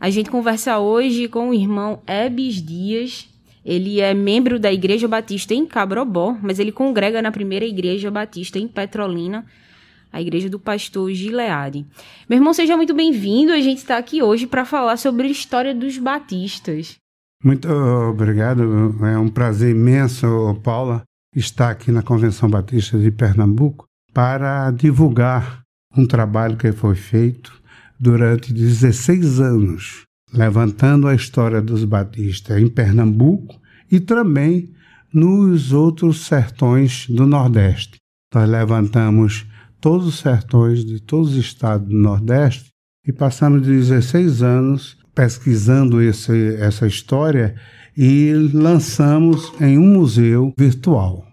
A 0.01 0.11
gente 0.11 0.29
conversa 0.29 0.81
hoje 0.81 1.29
com 1.29 1.51
o 1.51 1.55
irmão 1.55 2.03
Ebes 2.05 2.61
Dias. 2.61 3.29
Ele 3.65 4.01
é 4.01 4.13
membro 4.13 4.59
da 4.59 4.73
Igreja 4.73 5.07
Batista 5.07 5.55
em 5.55 5.65
Cabrobó, 5.65 6.37
mas 6.43 6.59
ele 6.59 6.73
congrega 6.73 7.23
na 7.23 7.31
primeira 7.31 7.65
Igreja 7.65 8.11
Batista 8.11 8.59
em 8.59 8.67
Petrolina, 8.67 9.47
a 10.13 10.21
Igreja 10.21 10.51
do 10.51 10.59
Pastor 10.59 11.13
Gileade. 11.13 11.87
Meu 12.29 12.39
irmão, 12.39 12.53
seja 12.53 12.77
muito 12.77 12.93
bem-vindo. 12.93 13.53
A 13.53 13.61
gente 13.61 13.79
está 13.79 13.99
aqui 13.99 14.21
hoje 14.21 14.49
para 14.49 14.65
falar 14.65 14.97
sobre 14.97 15.29
a 15.29 15.31
história 15.31 15.73
dos 15.73 15.97
batistas. 15.97 16.97
Muito 17.45 17.69
obrigado. 17.71 18.63
É 19.07 19.17
um 19.17 19.29
prazer 19.29 19.71
imenso, 19.71 20.27
Paula, 20.65 21.05
estar 21.37 21.71
aqui 21.71 21.93
na 21.93 22.03
Convenção 22.03 22.51
Batista 22.51 22.99
de 22.99 23.13
Pernambuco 23.13 23.87
para 24.13 24.71
divulgar 24.71 25.63
um 25.97 26.07
trabalho 26.07 26.57
que 26.57 26.73
foi 26.73 26.95
feito 26.95 27.53
durante 27.99 28.53
16 28.53 29.41
anos, 29.41 30.03
levantando 30.33 31.07
a 31.07 31.15
história 31.15 31.61
dos 31.61 31.85
batistas 31.85 32.61
em 32.61 32.69
Pernambuco 32.69 33.61
e 33.91 34.01
também 34.01 34.73
nos 35.13 35.73
outros 35.73 36.25
sertões 36.27 37.07
do 37.09 37.27
Nordeste. 37.27 37.97
Nós 38.35 38.49
levantamos 38.49 39.47
todos 39.81 40.07
os 40.07 40.19
sertões 40.19 40.85
de 40.85 41.01
todos 41.01 41.33
os 41.33 41.37
estados 41.37 41.89
do 41.89 41.97
Nordeste 41.97 42.71
e 43.07 43.13
passamos 43.13 43.63
16 43.63 44.43
anos 44.43 44.97
pesquisando 45.15 46.01
esse, 46.01 46.55
essa 46.57 46.87
história 46.87 47.55
e 47.97 48.33
lançamos 48.55 49.53
em 49.61 49.77
um 49.77 49.87
museu 49.87 50.53
virtual. 50.59 51.32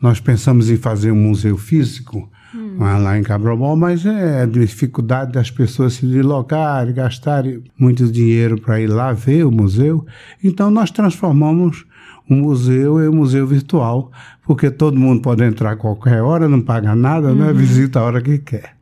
Nós 0.00 0.18
pensamos 0.20 0.70
em 0.70 0.76
fazer 0.76 1.10
um 1.10 1.16
museu 1.16 1.56
físico 1.58 2.30
lá 2.78 3.18
em 3.18 3.22
Cabrobó, 3.22 3.76
mas 3.76 4.04
é 4.04 4.46
dificuldade 4.46 5.32
das 5.32 5.50
pessoas 5.50 5.94
se 5.94 6.06
deslocarem, 6.06 6.94
gastarem 6.94 7.62
muito 7.78 8.06
dinheiro 8.10 8.60
para 8.60 8.80
ir 8.80 8.88
lá 8.88 9.12
ver 9.12 9.44
o 9.44 9.50
museu. 9.50 10.04
Então 10.42 10.70
nós 10.70 10.90
transformamos 10.90 11.84
o 12.28 12.34
museu 12.34 13.00
em 13.00 13.08
um 13.08 13.14
museu 13.14 13.46
virtual, 13.46 14.10
porque 14.44 14.70
todo 14.70 14.98
mundo 14.98 15.20
pode 15.20 15.44
entrar 15.44 15.72
a 15.72 15.76
qualquer 15.76 16.22
hora, 16.22 16.48
não 16.48 16.60
paga 16.60 16.94
nada, 16.94 17.34
né? 17.34 17.52
visita 17.52 18.00
a 18.00 18.04
hora 18.04 18.20
que 18.20 18.38
quer. 18.38 18.76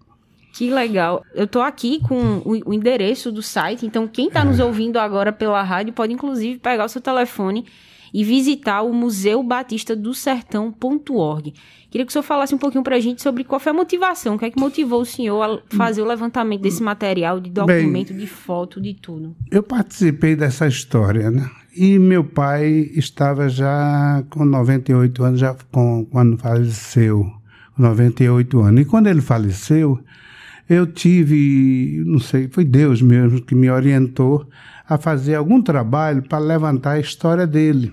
Que 0.53 0.71
legal. 0.71 1.23
Eu 1.35 1.47
tô 1.47 1.61
aqui 1.61 2.01
com 2.01 2.43
o, 2.45 2.75
endereço 2.75 3.31
do 3.31 3.43
site, 3.43 3.87
então 3.87 4.09
quem 4.09 4.29
tá 4.31 4.45
nos 4.45 4.59
ouvindo 4.59 4.99
agora 4.99 5.33
pela 5.33 5.63
rádio 5.63 5.93
pode 5.93 6.13
inclusive 6.13 6.59
pegar 6.59 6.85
o 6.85 6.89
seu 6.89 7.01
telefone 7.01 7.65
e 8.13 8.25
visitar 8.25 8.83
o 8.83 8.93
Museu 8.93 9.43
Batista 9.43 9.95
do 9.95 10.15
Sertão.org. 10.15 11.55
Queria 11.91 12.05
que 12.05 12.11
o 12.11 12.13
senhor 12.13 12.23
falasse 12.23 12.55
um 12.55 12.59
pouquinho 12.59 12.85
pra 12.85 13.01
gente 13.01 13.23
sobre 13.23 13.45
qual 13.45 13.59
foi 13.59 13.71
a 13.71 13.75
motivação, 13.75 14.35
o 14.35 14.39
que 14.39 14.45
é 14.45 14.51
que 14.51 14.61
motivou 14.61 15.01
o 15.01 15.07
senhor 15.07 15.43
a 15.43 15.77
fazer 15.77 16.03
o 16.03 16.07
levantamento 16.07 16.61
desse 16.61 16.83
material, 16.83 17.41
de 17.41 17.51
documento, 17.51 18.13
de 18.13 18.27
foto, 18.27 18.81
de 18.81 18.95
tudo. 18.95 19.35
Eu 19.51 19.63
participei 19.63 20.37
dessa 20.37 20.67
história, 20.67 21.31
né? 21.31 21.49
E 21.75 21.99
meu 21.99 22.25
pai 22.25 22.91
estava 22.95 23.49
já 23.49 24.23
com 24.31 24.45
98 24.45 25.25
anos, 25.25 25.41
já 25.41 25.57
com, 25.71 26.05
quando 26.11 26.37
faleceu, 26.37 27.27
98 27.79 28.61
anos. 28.61 28.81
E 28.83 28.85
quando 28.85 29.07
ele 29.07 29.21
faleceu, 29.21 29.99
eu 30.69 30.87
tive, 30.87 32.03
não 32.05 32.19
sei, 32.19 32.49
foi 32.49 32.65
Deus 32.65 33.01
mesmo 33.01 33.41
que 33.41 33.55
me 33.55 33.71
orientou 33.71 34.47
a 34.87 34.99
fazer 34.99 35.35
algum 35.35 35.63
trabalho 35.63 36.23
para 36.23 36.39
levantar 36.39 36.93
a 36.93 37.01
história 37.01 37.47
dele, 37.47 37.93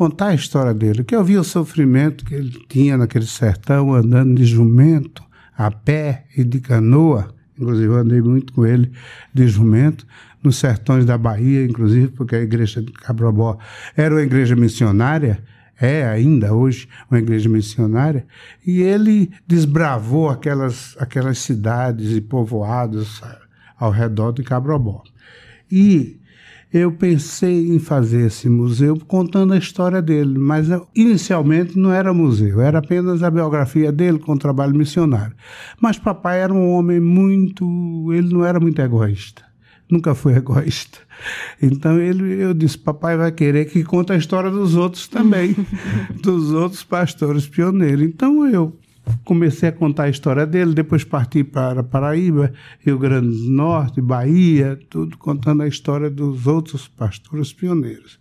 contar 0.00 0.28
a 0.28 0.34
história 0.34 0.72
dele, 0.72 1.04
que 1.04 1.14
eu 1.14 1.22
vi 1.22 1.36
o 1.36 1.44
sofrimento 1.44 2.24
que 2.24 2.34
ele 2.34 2.64
tinha 2.70 2.96
naquele 2.96 3.26
sertão, 3.26 3.92
andando 3.92 4.34
de 4.34 4.46
jumento, 4.46 5.22
a 5.54 5.70
pé 5.70 6.24
e 6.34 6.42
de 6.42 6.58
canoa, 6.58 7.34
inclusive 7.54 7.86
eu 7.86 7.96
andei 7.96 8.22
muito 8.22 8.50
com 8.54 8.64
ele 8.64 8.90
de 9.34 9.46
jumento, 9.46 10.06
nos 10.42 10.56
sertões 10.56 11.04
da 11.04 11.18
Bahia, 11.18 11.66
inclusive, 11.66 12.08
porque 12.08 12.34
a 12.34 12.40
igreja 12.40 12.80
de 12.80 12.90
Cabrobó 12.92 13.58
era 13.94 14.14
uma 14.14 14.22
igreja 14.22 14.56
missionária, 14.56 15.44
é 15.78 16.06
ainda 16.06 16.54
hoje 16.54 16.88
uma 17.10 17.18
igreja 17.18 17.50
missionária, 17.50 18.24
e 18.66 18.80
ele 18.80 19.30
desbravou 19.46 20.30
aquelas, 20.30 20.96
aquelas 20.98 21.36
cidades 21.40 22.16
e 22.16 22.22
povoados 22.22 23.20
ao 23.78 23.90
redor 23.90 24.32
de 24.32 24.42
Cabrobó. 24.42 25.02
E 25.70 26.19
eu 26.72 26.92
pensei 26.92 27.74
em 27.74 27.78
fazer 27.80 28.26
esse 28.26 28.48
museu 28.48 28.96
contando 29.06 29.52
a 29.52 29.58
história 29.58 30.00
dele, 30.00 30.38
mas 30.38 30.68
inicialmente 30.94 31.76
não 31.76 31.92
era 31.92 32.14
museu, 32.14 32.60
era 32.60 32.78
apenas 32.78 33.22
a 33.22 33.30
biografia 33.30 33.90
dele 33.90 34.18
com 34.18 34.32
o 34.32 34.38
trabalho 34.38 34.76
missionário. 34.76 35.34
Mas 35.80 35.98
papai 35.98 36.40
era 36.40 36.54
um 36.54 36.70
homem 36.70 37.00
muito, 37.00 38.12
ele 38.12 38.32
não 38.32 38.44
era 38.44 38.60
muito 38.60 38.80
egoísta, 38.80 39.42
nunca 39.90 40.14
foi 40.14 40.34
egoísta. 40.38 40.98
Então 41.60 41.98
ele, 41.98 42.40
eu 42.40 42.54
disse, 42.54 42.78
papai 42.78 43.16
vai 43.16 43.32
querer 43.32 43.64
que 43.66 43.82
conte 43.82 44.12
a 44.12 44.16
história 44.16 44.50
dos 44.50 44.76
outros 44.76 45.08
também, 45.08 45.56
dos 46.22 46.52
outros 46.52 46.84
pastores 46.84 47.48
pioneiros. 47.48 48.04
Então 48.04 48.46
eu 48.46 48.78
comecei 49.24 49.68
a 49.68 49.72
contar 49.72 50.04
a 50.04 50.08
história 50.10 50.46
dele, 50.46 50.74
depois 50.74 51.04
parti 51.04 51.44
para 51.44 51.82
Paraíba, 51.82 52.52
Rio 52.80 52.98
Grande 52.98 53.28
do 53.28 53.50
Norte, 53.50 54.00
Bahia, 54.00 54.78
tudo 54.88 55.16
contando 55.18 55.62
a 55.62 55.68
história 55.68 56.10
dos 56.10 56.46
outros 56.46 56.88
pastores 56.88 57.52
pioneiros. 57.52 58.18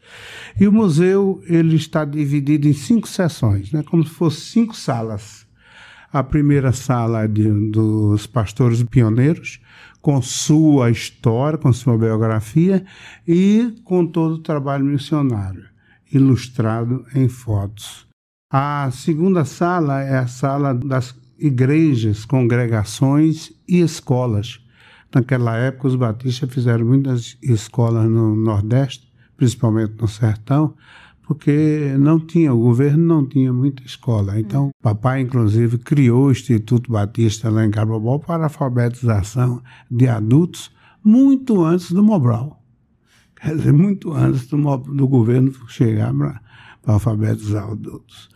E 0.60 0.67
o 0.67 0.71
museu 0.71 1.41
ele 1.47 1.75
está 1.75 2.06
dividido 2.06 2.67
em 2.67 2.73
cinco 2.73 3.08
seções, 3.08 3.71
né, 3.71 3.84
como 3.84 4.04
se 4.04 4.12
fossem 4.12 4.63
cinco 4.63 4.75
salas. 4.75 5.47
A 6.12 6.23
primeira 6.23 6.71
sala 6.71 7.23
é 7.23 7.28
de, 7.28 7.47
dos 7.69 8.25
pastores 8.25 8.82
pioneiros, 8.82 9.60
com 10.02 10.21
sua 10.21 10.89
história, 10.89 11.58
com 11.58 11.71
sua 11.71 11.97
biografia 11.97 12.84
e 13.28 13.75
com 13.84 14.06
todo 14.06 14.36
o 14.36 14.39
trabalho 14.39 14.86
missionário, 14.86 15.65
ilustrado 16.12 17.06
em 17.13 17.28
fotos. 17.28 18.09
A 18.51 18.89
segunda 18.89 19.45
sala 19.45 20.01
é 20.01 20.17
a 20.17 20.25
sala 20.25 20.73
das 20.73 21.15
igrejas, 21.38 22.25
congregações 22.25 23.51
e 23.67 23.79
escolas. 23.79 24.59
Naquela 25.13 25.55
época, 25.55 25.88
os 25.88 25.95
batistas 25.95 26.51
fizeram 26.51 26.83
muitas 26.83 27.38
escolas 27.43 28.09
no 28.09 28.35
Nordeste, 28.35 29.07
principalmente 29.38 29.93
no 30.01 30.07
Sertão, 30.07 30.73
porque 31.21 31.95
não 31.99 32.19
tinha, 32.19 32.51
o 32.51 32.57
governo 32.57 33.05
não 33.05 33.23
tinha 33.23 33.53
muita 33.53 33.83
escola. 33.83 34.39
Então, 34.39 34.69
o 34.69 34.81
papai, 34.81 35.21
inclusive, 35.21 35.77
criou 35.77 36.25
o 36.25 36.31
Instituto 36.31 36.91
Batista 36.91 37.51
lá 37.51 37.63
em 37.63 37.69
Cabobó 37.69 38.17
para 38.17 38.45
alfabetização 38.45 39.62
de 39.91 40.07
adultos 40.07 40.71
muito 41.03 41.63
antes 41.63 41.91
do 41.91 42.03
Mobral. 42.03 42.59
Quer 43.39 43.55
dizer, 43.55 43.73
muito 43.73 44.12
antes 44.12 44.47
do, 44.47 44.57
do 44.77 45.07
governo 45.07 45.53
chegar 45.67 46.12
para 46.15 46.41
alfabetizar 46.93 47.69
adultos. 47.69 48.30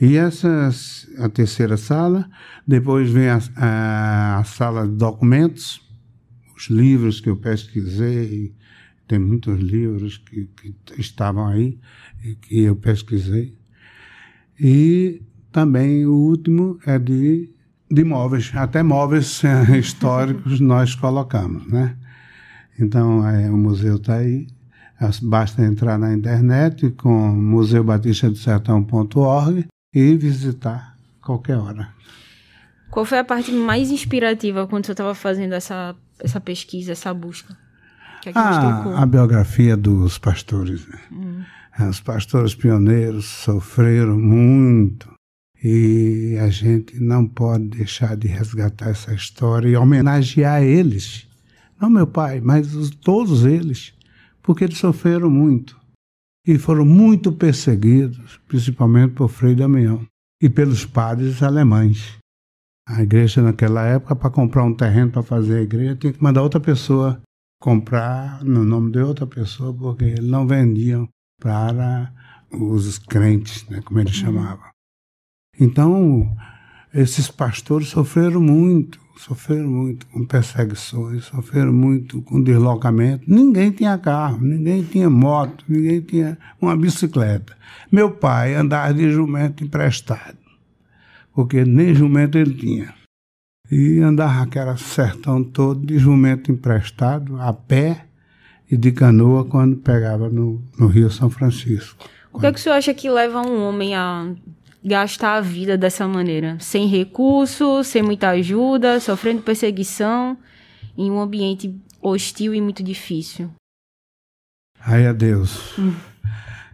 E 0.00 0.16
essa 0.16 0.70
a 1.18 1.28
terceira 1.28 1.76
sala. 1.76 2.28
Depois 2.66 3.10
vem 3.10 3.28
a, 3.28 3.40
a, 3.56 4.38
a, 4.38 4.44
sala 4.44 4.86
de 4.86 4.94
documentos, 4.94 5.80
os 6.56 6.68
livros 6.68 7.20
que 7.20 7.28
eu 7.28 7.36
pesquisei. 7.36 8.54
Tem 9.06 9.18
muitos 9.18 9.58
livros 9.58 10.18
que, 10.18 10.48
que 10.56 11.00
estavam 11.00 11.46
aí 11.48 11.78
e 12.22 12.34
que 12.34 12.60
eu 12.60 12.76
pesquisei. 12.76 13.56
E 14.60 15.22
também 15.50 16.06
o 16.06 16.12
último 16.12 16.78
é 16.86 16.98
de, 16.98 17.50
de 17.90 18.04
móveis, 18.04 18.52
até 18.54 18.82
móveis 18.82 19.42
históricos 19.78 20.60
nós 20.60 20.94
colocamos, 20.94 21.66
né? 21.66 21.96
Então, 22.78 23.26
é, 23.26 23.50
o 23.50 23.56
museu 23.56 23.96
está 23.96 24.16
aí. 24.16 24.46
Basta 25.22 25.62
entrar 25.62 25.96
na 25.98 26.12
internet 26.12 26.90
com 26.90 27.30
museubatista-do-sertão.org 27.30 29.66
e 29.94 30.16
visitar 30.16 30.96
qualquer 31.22 31.56
hora. 31.56 31.96
Qual 32.90 33.04
foi 33.04 33.18
a 33.18 33.24
parte 33.24 33.52
mais 33.52 33.90
inspirativa 33.90 34.66
quando 34.66 34.86
você 34.86 34.92
estava 34.92 35.14
fazendo 35.14 35.52
essa, 35.52 35.94
essa 36.18 36.40
pesquisa, 36.40 36.92
essa 36.92 37.12
busca? 37.14 37.56
Que 38.22 38.30
é 38.30 38.32
que 38.32 38.38
ah, 38.38 39.02
a 39.02 39.06
biografia 39.06 39.76
dos 39.76 40.18
pastores. 40.18 40.86
Né? 40.88 40.98
Hum. 41.12 41.42
Os 41.88 42.00
pastores 42.00 42.54
pioneiros 42.54 43.26
sofreram 43.26 44.18
muito 44.18 45.12
e 45.62 46.36
a 46.40 46.48
gente 46.48 46.98
não 46.98 47.26
pode 47.26 47.68
deixar 47.68 48.16
de 48.16 48.26
resgatar 48.26 48.90
essa 48.90 49.14
história 49.14 49.68
e 49.68 49.76
homenagear 49.76 50.62
eles. 50.62 51.28
Não 51.80 51.88
meu 51.88 52.06
pai, 52.06 52.40
mas 52.40 52.74
os, 52.74 52.90
todos 52.90 53.44
eles, 53.44 53.92
porque 54.48 54.64
eles 54.64 54.78
sofreram 54.78 55.28
muito 55.28 55.78
e 56.46 56.56
foram 56.56 56.82
muito 56.82 57.30
perseguidos, 57.30 58.40
principalmente 58.48 59.12
por 59.12 59.28
Frei 59.28 59.54
Damião 59.54 60.06
e 60.42 60.48
pelos 60.48 60.86
padres 60.86 61.42
alemães. 61.42 62.16
A 62.88 63.02
igreja 63.02 63.42
naquela 63.42 63.84
época, 63.84 64.16
para 64.16 64.30
comprar 64.30 64.64
um 64.64 64.74
terreno 64.74 65.10
para 65.10 65.22
fazer 65.22 65.58
a 65.58 65.60
igreja, 65.60 65.96
tinha 65.96 66.14
que 66.14 66.22
mandar 66.22 66.40
outra 66.40 66.58
pessoa 66.58 67.20
comprar 67.60 68.42
no 68.42 68.64
nome 68.64 68.90
de 68.90 69.00
outra 69.00 69.26
pessoa, 69.26 69.74
porque 69.74 70.04
eles 70.04 70.24
não 70.24 70.46
vendiam 70.46 71.06
para 71.38 72.10
os 72.50 72.96
crentes, 72.96 73.68
né, 73.68 73.82
como 73.82 74.00
eles 74.00 74.14
uhum. 74.14 74.24
chamavam. 74.24 74.70
Então, 75.60 76.34
esses 76.92 77.30
pastores 77.30 77.88
sofreram 77.88 78.40
muito, 78.40 78.98
sofreram 79.18 79.68
muito 79.68 80.06
com 80.06 80.24
perseguições, 80.24 81.24
sofreram 81.24 81.72
muito 81.72 82.22
com 82.22 82.42
deslocamento. 82.42 83.24
Ninguém 83.26 83.70
tinha 83.70 83.98
carro, 83.98 84.38
ninguém 84.40 84.82
tinha 84.82 85.10
moto, 85.10 85.64
ninguém 85.68 86.00
tinha 86.00 86.38
uma 86.60 86.76
bicicleta. 86.76 87.56
Meu 87.90 88.10
pai 88.10 88.54
andava 88.54 88.94
de 88.94 89.10
jumento 89.10 89.64
emprestado, 89.64 90.38
porque 91.34 91.64
nem 91.64 91.94
jumento 91.94 92.38
ele 92.38 92.54
tinha. 92.54 92.94
E 93.70 93.98
andava 93.98 94.42
aquela 94.42 94.76
sertão 94.78 95.44
todo 95.44 95.84
de 95.84 95.98
jumento 95.98 96.50
emprestado, 96.50 97.38
a 97.40 97.52
pé 97.52 98.06
e 98.70 98.76
de 98.76 98.92
canoa 98.92 99.44
quando 99.44 99.76
pegava 99.76 100.28
no, 100.28 100.62
no 100.78 100.86
Rio 100.86 101.10
São 101.10 101.28
Francisco. 101.28 102.08
O 102.32 102.40
que, 102.40 102.46
é 102.46 102.52
que 102.52 102.58
o 102.58 102.62
senhor 102.62 102.76
acha 102.76 102.94
que 102.94 103.10
leva 103.10 103.42
um 103.42 103.62
homem 103.62 103.94
a 103.94 104.32
gastar 104.84 105.36
a 105.36 105.40
vida 105.40 105.76
dessa 105.76 106.06
maneira, 106.06 106.56
sem 106.60 106.86
recursos, 106.86 107.86
sem 107.86 108.02
muita 108.02 108.30
ajuda, 108.30 109.00
sofrendo 109.00 109.42
perseguição, 109.42 110.36
em 110.96 111.10
um 111.10 111.20
ambiente 111.20 111.74
hostil 112.00 112.54
e 112.54 112.60
muito 112.60 112.82
difícil. 112.82 113.50
Ai 114.80 115.06
a 115.06 115.12
Deus. 115.12 115.78
Hum. 115.78 115.94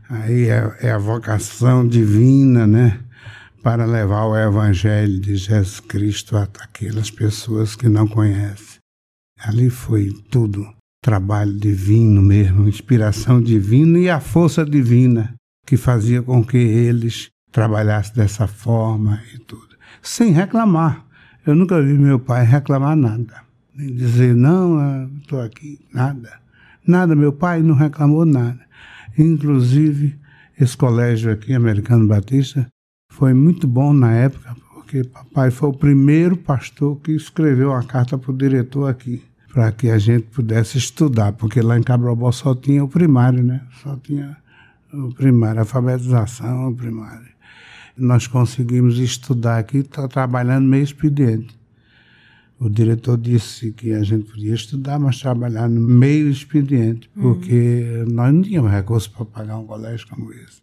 Aí 0.08 0.48
é, 0.48 0.76
é, 0.80 0.90
a 0.90 0.98
vocação 0.98 1.86
divina, 1.86 2.66
né? 2.66 3.00
Para 3.62 3.86
levar 3.86 4.26
o 4.26 4.36
Evangelho 4.36 5.18
de 5.20 5.36
Jesus 5.36 5.80
Cristo 5.80 6.36
a 6.36 6.42
aquelas 6.42 7.10
pessoas 7.10 7.74
que 7.74 7.88
não 7.88 8.06
conhecem. 8.06 8.78
Ali 9.40 9.70
foi 9.70 10.10
tudo 10.30 10.66
trabalho 11.02 11.52
divino 11.58 12.22
mesmo, 12.22 12.68
inspiração 12.68 13.42
divina 13.42 13.98
e 13.98 14.08
a 14.08 14.20
força 14.20 14.64
divina 14.64 15.34
que 15.66 15.76
fazia 15.76 16.22
com 16.22 16.44
que 16.44 16.56
eles 16.56 17.28
trabalhasse 17.54 18.12
dessa 18.12 18.48
forma 18.48 19.22
e 19.32 19.38
tudo, 19.38 19.76
sem 20.02 20.32
reclamar. 20.32 21.04
Eu 21.46 21.54
nunca 21.54 21.80
vi 21.80 21.96
meu 21.96 22.18
pai 22.18 22.44
reclamar 22.44 22.96
nada, 22.96 23.42
nem 23.72 23.94
dizer, 23.94 24.34
não, 24.34 25.08
estou 25.18 25.40
aqui, 25.40 25.78
nada. 25.92 26.32
Nada, 26.84 27.14
meu 27.14 27.32
pai 27.32 27.62
não 27.62 27.76
reclamou 27.76 28.26
nada. 28.26 28.58
Inclusive, 29.16 30.18
esse 30.58 30.76
colégio 30.76 31.32
aqui, 31.32 31.54
Americano 31.54 32.08
Batista, 32.08 32.66
foi 33.12 33.32
muito 33.32 33.68
bom 33.68 33.92
na 33.92 34.12
época, 34.12 34.56
porque 34.74 35.04
papai 35.04 35.52
foi 35.52 35.68
o 35.68 35.78
primeiro 35.78 36.36
pastor 36.36 36.96
que 36.96 37.12
escreveu 37.12 37.70
uma 37.70 37.84
carta 37.84 38.18
para 38.18 38.32
o 38.32 38.36
diretor 38.36 38.90
aqui, 38.90 39.22
para 39.52 39.70
que 39.70 39.90
a 39.90 39.98
gente 39.98 40.24
pudesse 40.24 40.76
estudar, 40.76 41.32
porque 41.32 41.62
lá 41.62 41.78
em 41.78 41.84
Cabrobó 41.84 42.32
só 42.32 42.52
tinha 42.52 42.82
o 42.82 42.88
primário, 42.88 43.44
né? 43.44 43.60
Só 43.80 43.96
tinha 43.96 44.36
o 44.92 45.14
primário, 45.14 45.60
alfabetização, 45.60 46.70
o 46.70 46.74
primário 46.74 47.33
nós 47.96 48.26
conseguimos 48.26 48.98
estudar 48.98 49.58
aqui, 49.58 49.78
está 49.78 50.08
trabalhando 50.08 50.66
meio 50.66 50.84
expediente. 50.84 51.56
O 52.58 52.68
diretor 52.68 53.18
disse 53.18 53.72
que 53.72 53.92
a 53.92 54.02
gente 54.02 54.30
podia 54.30 54.54
estudar, 54.54 54.98
mas 54.98 55.20
trabalhar 55.20 55.68
no 55.68 55.80
meio 55.80 56.28
expediente, 56.30 57.10
uhum. 57.16 57.22
porque 57.22 58.04
uhum. 58.06 58.14
nós 58.14 58.32
não 58.32 58.42
tínhamos 58.42 58.70
recursos 58.70 59.08
para 59.08 59.24
pagar 59.24 59.58
um 59.58 59.66
colégio 59.66 60.06
como 60.08 60.32
esse. 60.32 60.62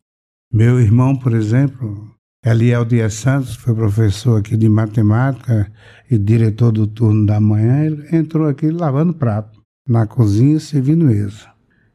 Meu 0.52 0.80
irmão, 0.80 1.16
por 1.16 1.34
exemplo, 1.34 2.10
Eliel 2.46 2.86
Dias 2.86 3.14
Santos, 3.14 3.56
foi 3.56 3.76
professor 3.76 4.40
aqui 4.40 4.58
de 4.58 4.68
matemática 4.68 5.72
e 6.10 6.18
diretor 6.18 6.72
do 6.72 6.88
turno 6.88 7.26
da 7.26 7.40
manhã, 7.40 7.86
ele 7.86 8.16
entrou 8.16 8.48
aqui 8.48 8.70
lavando 8.72 9.14
prato, 9.14 9.62
na 9.88 10.08
cozinha, 10.08 10.60
servindo 10.60 11.06
mesa. 11.06 11.50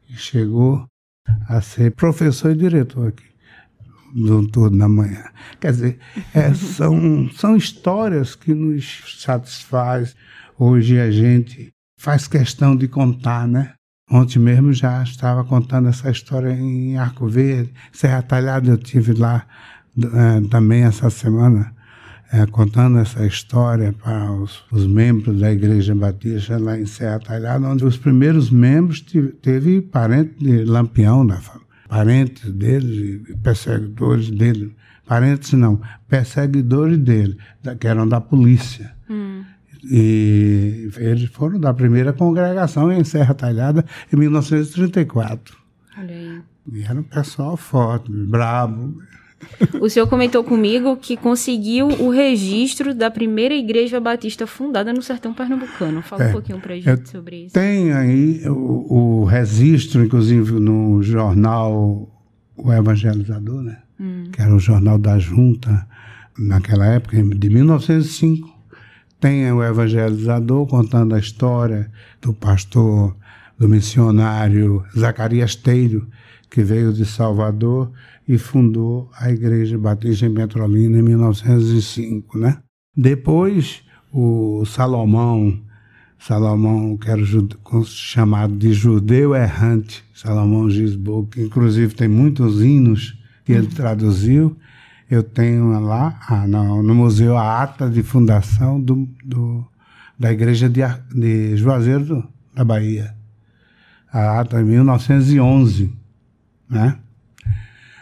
E 0.09 0.15
chegou 0.15 0.85
a 1.47 1.59
ser 1.59 1.91
professor 1.91 2.51
e 2.51 2.55
diretor 2.55 3.09
aqui 3.09 3.26
do 4.13 4.47
turno 4.47 4.77
da 4.77 4.87
manhã. 4.87 5.23
Quer 5.59 5.71
dizer, 5.71 5.99
é, 6.33 6.53
são, 6.55 7.29
são 7.33 7.55
histórias 7.55 8.35
que 8.35 8.53
nos 8.53 9.17
satisfaz. 9.19 10.15
Hoje 10.57 10.99
a 10.99 11.11
gente 11.11 11.71
faz 11.99 12.27
questão 12.27 12.75
de 12.75 12.87
contar, 12.87 13.47
né? 13.47 13.73
Ontem 14.09 14.39
mesmo 14.39 14.71
já 14.71 15.03
estava 15.03 15.43
contando 15.43 15.89
essa 15.89 16.09
história 16.09 16.53
em 16.53 16.97
Arco 16.97 17.27
Verde, 17.27 17.73
Serra 17.91 18.21
Talhada, 18.21 18.69
eu 18.69 18.77
tive 18.77 19.13
lá 19.13 19.45
é, 19.97 20.47
também 20.49 20.83
essa 20.83 21.09
semana. 21.09 21.75
é, 22.31 22.45
contando 22.45 22.99
essa 22.99 23.25
história 23.25 23.93
para 23.93 24.31
os, 24.33 24.63
os, 24.71 24.85
membros 24.85 25.39
da 25.39 25.51
Igreja 25.51 25.95
Batista 25.95 26.57
lá 26.57 26.77
em 26.77 26.85
Serra 26.85 27.19
Talhada, 27.19 27.67
onde 27.67 27.85
os 27.85 27.97
primeiros 27.97 28.49
membros 28.49 29.01
tive, 29.01 29.29
teve 29.29 29.81
parente 29.81 30.35
de 30.37 30.65
Lampião 30.65 31.25
da 31.25 31.37
parentes 31.87 32.51
dele, 32.51 33.23
perseguidores 33.41 34.29
dele, 34.29 34.75
parentes 35.05 35.53
não, 35.53 35.81
perseguidores 36.07 36.97
dele, 36.97 37.37
que 37.79 37.87
eram 37.87 38.07
da 38.07 38.19
polícia. 38.19 38.93
Hum. 39.09 39.43
E 39.83 40.89
eles 40.97 41.29
foram 41.29 41.59
da 41.59 41.73
primeira 41.73 42.11
congregação 42.11 42.91
em 42.91 43.03
Serra 43.03 43.33
Talhada 43.33 43.85
em 44.11 44.17
1934. 44.17 45.57
Olha 45.97 46.15
aí. 46.15 46.41
E 46.73 46.83
era 46.83 46.99
um 46.99 47.03
pessoal 47.03 47.55
forte, 47.55 48.11
brabo. 48.11 49.01
O 49.79 49.89
senhor 49.89 50.07
comentou 50.07 50.43
comigo 50.43 50.97
que 50.97 51.15
conseguiu 51.15 51.87
o 51.87 52.09
registro 52.09 52.93
da 52.93 53.09
primeira 53.09 53.53
igreja 53.53 53.99
batista 53.99 54.47
fundada 54.47 54.91
no 54.93 55.01
sertão 55.01 55.33
pernambucano. 55.33 56.01
Fala 56.01 56.25
é, 56.25 56.29
um 56.29 56.31
pouquinho 56.31 56.59
para 56.59 56.73
a 56.73 56.79
gente 56.79 57.09
sobre 57.09 57.45
isso. 57.45 57.53
Tem 57.53 57.93
aí 57.93 58.41
o, 58.47 59.21
o, 59.21 59.25
registro, 59.25 60.03
inclusive 60.03 60.53
no 60.53 61.01
jornal 61.01 62.09
O 62.55 62.71
Evangelizador, 62.71 63.61
né? 63.61 63.79
Hum. 63.99 64.25
que 64.31 64.41
era 64.41 64.53
o 64.53 64.59
jornal 64.59 64.97
da 64.97 65.17
Junta, 65.17 65.87
naquela 66.37 66.85
época, 66.85 67.17
de 67.17 67.49
1905. 67.49 68.55
Tem 69.19 69.51
o 69.51 69.63
Evangelizador 69.63 70.67
contando 70.67 71.15
a 71.15 71.19
história 71.19 71.91
do 72.21 72.33
pastor, 72.33 73.15
do 73.57 73.67
missionário 73.67 74.83
Zacarias 74.95 75.55
Teiro, 75.55 76.07
que 76.49 76.61
veio 76.61 76.93
de 76.93 77.05
Salvador 77.05 77.91
e 78.27 78.37
fundou 78.37 79.09
a 79.17 79.31
Igreja 79.31 79.77
Batista 79.77 80.25
em 80.25 80.33
Petrolina 80.33 80.99
em 80.99 81.01
1905, 81.01 82.37
né? 82.37 82.57
Depois, 82.95 83.83
o 84.11 84.65
Salomão, 84.65 85.61
Salomão, 86.19 86.97
que 86.97 87.09
era 87.09 87.21
chamado 87.85 88.55
de 88.55 88.73
judeu 88.73 89.35
errante, 89.35 90.03
Salomão 90.13 90.69
Gisbo, 90.69 91.27
que 91.27 91.41
inclusive 91.41 91.93
tem 91.93 92.07
muitos 92.07 92.61
hinos 92.61 93.17
que 93.45 93.53
ele 93.53 93.67
traduziu, 93.67 94.57
eu 95.09 95.23
tenho 95.23 95.79
lá 95.79 96.19
ah, 96.27 96.45
no, 96.45 96.83
no, 96.83 96.93
museu 96.93 97.37
a 97.37 97.63
ata 97.63 97.89
de 97.89 98.03
fundação 98.03 98.81
do, 98.81 99.07
do 99.23 99.65
da 100.19 100.33
igreja 100.33 100.67
de, 100.67 100.81
de 101.15 101.55
Juazeiro 101.55 102.27
da 102.53 102.65
Bahia. 102.65 103.15
A 104.11 104.41
ata 104.41 104.57
de 104.57 104.65
1911, 104.65 105.93
né? 106.69 106.97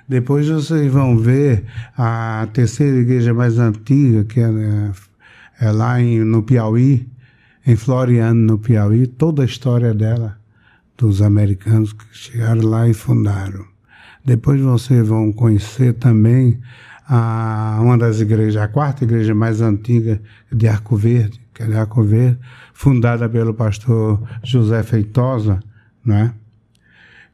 Depois 0.07 0.47
vocês 0.47 0.91
vão 0.91 1.17
ver 1.17 1.65
a 1.97 2.47
terceira 2.53 2.97
igreja 2.97 3.33
mais 3.33 3.57
antiga, 3.57 4.23
que 4.23 4.39
é, 4.39 4.91
é 5.59 5.71
lá 5.71 5.99
em, 5.99 6.19
no 6.19 6.43
Piauí, 6.43 7.09
em 7.65 7.75
Floriano, 7.75 8.39
no 8.39 8.59
Piauí, 8.59 9.07
toda 9.07 9.41
a 9.41 9.45
história 9.45 9.93
dela, 9.93 10.37
dos 10.95 11.21
americanos 11.21 11.91
que 11.91 12.05
chegaram 12.11 12.61
lá 12.61 12.87
e 12.87 12.93
fundaram. 12.93 13.65
Depois 14.23 14.61
vocês 14.61 15.07
vão 15.07 15.31
conhecer 15.31 15.93
também 15.93 16.59
a, 17.07 17.79
uma 17.81 17.97
das 17.97 18.19
igrejas, 18.19 18.61
a 18.61 18.67
quarta 18.67 19.03
igreja 19.03 19.33
mais 19.33 19.61
antiga 19.61 20.21
de 20.51 20.67
Arco 20.67 20.95
Verde, 20.95 21.41
que 21.53 21.63
é 21.63 21.65
de 21.65 21.75
Arco 21.75 22.03
Verde, 22.03 22.39
fundada 22.73 23.27
pelo 23.27 23.53
pastor 23.53 24.21
José 24.43 24.83
Feitosa, 24.83 25.59
né? 26.03 26.33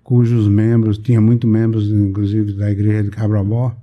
Cujos 0.04 0.48
membros, 0.48 0.98
tinha 0.98 1.22
muitos 1.22 1.50
membros, 1.50 1.90
inclusive, 1.90 2.54
da 2.54 2.72
igreja 2.72 3.04
de 3.04 3.10
Cabrabó, 3.12 3.76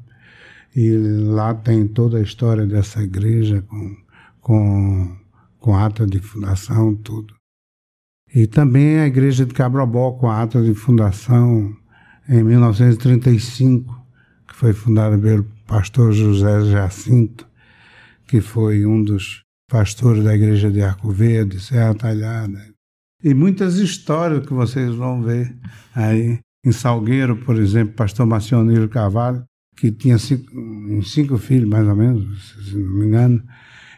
e 0.74 0.90
lá 0.96 1.54
tem 1.54 1.86
toda 1.86 2.18
a 2.18 2.22
história 2.22 2.66
dessa 2.66 3.02
igreja 3.02 3.62
com, 3.62 3.96
com, 4.40 5.16
com 5.58 5.76
ata 5.76 6.06
de 6.06 6.18
fundação, 6.20 6.94
tudo. 6.94 7.34
E 8.34 8.46
também 8.46 8.98
a 8.98 9.06
igreja 9.06 9.46
de 9.46 9.54
Cabrobó, 9.54 10.12
com 10.12 10.28
a 10.28 10.42
ata 10.42 10.62
de 10.62 10.74
fundação 10.74 11.74
em 12.28 12.42
1935, 12.42 14.06
que 14.46 14.54
foi 14.54 14.72
fundada 14.72 15.18
pelo 15.18 15.44
pastor 15.66 16.12
José 16.12 16.66
Jacinto, 16.66 17.46
que 18.26 18.40
foi 18.40 18.84
um 18.84 19.02
dos 19.02 19.42
pastores 19.68 20.22
da 20.24 20.34
igreja 20.34 20.70
de 20.70 20.82
Arco 20.82 21.10
Verde, 21.10 21.60
Serra 21.60 21.94
Talhada, 21.94 22.58
e 23.22 23.34
muitas 23.34 23.76
histórias 23.76 24.46
que 24.46 24.52
vocês 24.52 24.94
vão 24.94 25.22
ver 25.22 25.54
aí. 25.94 26.38
Em 26.64 26.72
Salgueiro, 26.72 27.36
por 27.36 27.56
exemplo, 27.56 27.94
pastor 27.94 28.26
Marcioneiro 28.26 28.88
Carvalho, 28.88 29.44
que 29.76 29.92
tinha 29.92 30.18
cinco, 30.18 30.50
cinco 31.04 31.38
filhos, 31.38 31.68
mais 31.68 31.86
ou 31.86 31.94
menos, 31.94 32.56
se 32.68 32.76
não 32.76 32.94
me 32.94 33.06
engano, 33.06 33.42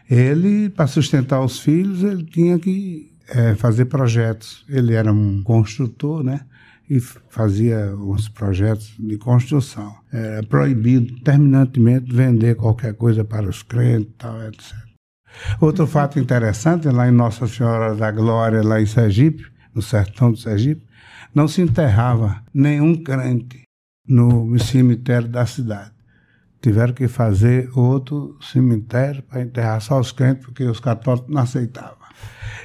ele, 0.09 0.69
para 0.69 0.87
sustentar 0.87 1.43
os 1.43 1.59
filhos, 1.59 2.03
ele 2.03 2.23
tinha 2.23 2.59
que 2.59 3.11
é, 3.29 3.55
fazer 3.55 3.85
projetos. 3.85 4.63
Ele 4.69 4.93
era 4.93 5.11
um 5.11 5.41
construtor, 5.41 6.23
né? 6.23 6.41
E 6.89 6.99
fazia 6.99 7.95
os 7.95 8.27
projetos 8.27 8.93
de 8.99 9.17
construção. 9.17 9.95
Era 10.11 10.43
proibido 10.43 11.19
terminantemente 11.21 12.13
vender 12.13 12.55
qualquer 12.55 12.93
coisa 12.93 13.23
para 13.23 13.49
os 13.49 13.63
crentes, 13.63 14.13
tal, 14.17 14.43
etc. 14.43 14.90
Outro 15.59 15.87
fato 15.87 16.19
interessante, 16.19 16.87
lá 16.87 17.07
em 17.07 17.11
Nossa 17.11 17.47
Senhora 17.47 17.95
da 17.95 18.11
Glória, 18.11 18.63
lá 18.63 18.81
em 18.81 18.85
Sergipe, 18.85 19.45
no 19.73 19.81
sertão 19.81 20.31
do 20.31 20.37
Sergipe, 20.37 20.85
não 21.33 21.47
se 21.47 21.61
enterrava 21.61 22.41
nenhum 22.53 22.95
crente 22.95 23.63
no 24.07 24.57
cemitério 24.59 25.27
da 25.27 25.45
cidade. 25.45 25.91
Tiveram 26.61 26.93
que 26.93 27.07
fazer 27.07 27.69
outro 27.75 28.37
cemitério 28.41 29.23
para 29.23 29.41
enterrar 29.41 29.81
só 29.81 29.99
os 29.99 30.11
crentes, 30.11 30.45
porque 30.45 30.63
os 30.63 30.79
católicos 30.79 31.33
não 31.33 31.41
aceitavam. 31.41 31.97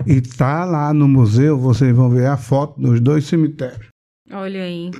E 0.04 0.20
tá 0.20 0.64
lá 0.64 0.92
no 0.92 1.08
museu, 1.08 1.58
vocês 1.58 1.94
vão 1.94 2.10
ver 2.10 2.26
a 2.26 2.36
foto 2.36 2.78
dos 2.78 3.00
dois 3.00 3.24
cemitérios. 3.26 3.88
Olha 4.30 4.62
aí. 4.62 4.90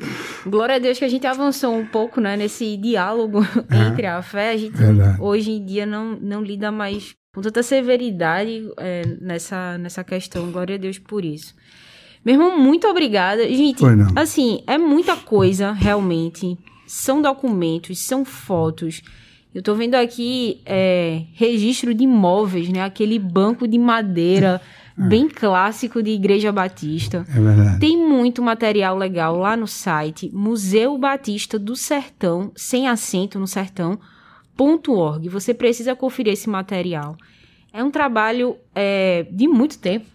Glória 0.47 0.77
a 0.77 0.79
Deus 0.79 0.99
que 0.99 1.05
a 1.05 1.09
gente 1.09 1.27
avançou 1.27 1.75
um 1.75 1.85
pouco, 1.85 2.21
né, 2.21 2.37
nesse 2.37 2.77
diálogo 2.77 3.41
é, 3.71 3.89
entre 3.89 4.07
a 4.07 4.23
fé. 4.23 4.51
A 4.51 4.57
gente 4.57 4.77
verdade. 4.77 5.21
hoje 5.21 5.51
em 5.51 5.65
dia 5.65 5.85
não, 5.85 6.17
não 6.21 6.43
lida 6.43 6.71
mais 6.71 7.15
com 7.35 7.41
tanta 7.41 7.63
severidade 7.63 8.69
é, 8.79 9.03
nessa, 9.21 9.77
nessa 9.79 10.05
questão. 10.05 10.51
Glória 10.51 10.77
a 10.77 10.79
Deus 10.79 10.99
por 10.99 11.25
isso. 11.25 11.55
Meu 12.25 12.35
irmão, 12.35 12.59
muito 12.59 12.87
obrigada. 12.87 13.47
Gente, 13.49 13.85
assim, 14.17 14.63
é 14.67 14.79
muita 14.79 15.17
coisa, 15.17 15.73
realmente. 15.73 16.57
São 16.87 17.21
documentos, 17.21 17.99
são 17.99 18.25
fotos. 18.25 19.03
Eu 19.55 19.63
tô 19.63 19.75
vendo 19.75 19.95
aqui 19.95 20.61
é, 20.67 21.23
registro 21.33 21.95
de 21.95 22.05
imóveis, 22.05 22.69
né? 22.69 22.83
Aquele 22.83 23.19
banco 23.19 23.67
de 23.67 23.79
madeira 23.79 24.61
é. 24.99 25.03
bem 25.03 25.29
clássico 25.29 26.03
de 26.03 26.11
Igreja 26.11 26.51
Batista. 26.51 27.27
É 27.29 27.41
verdade. 27.41 27.81
Tem 27.81 27.97
muito 27.97 28.43
material 28.43 28.97
legal 28.97 29.37
lá 29.37 29.57
no 29.57 29.67
site 29.67 30.31
Museu 30.33 30.97
Batista 30.97 31.59
do 31.59 31.77
Sertão, 31.77 32.53
sem 32.57 32.89
acento 32.89 33.39
no 33.39 33.47
sertão 33.47 33.99
org. 34.89 35.29
Você 35.29 35.53
precisa 35.53 35.95
conferir 35.95 36.33
esse 36.33 36.49
material. 36.49 37.17
É 37.73 37.85
um 37.85 37.91
trabalho 37.91 38.57
é, 38.75 39.27
de 39.31 39.47
muito 39.47 39.79
tempo. 39.79 40.07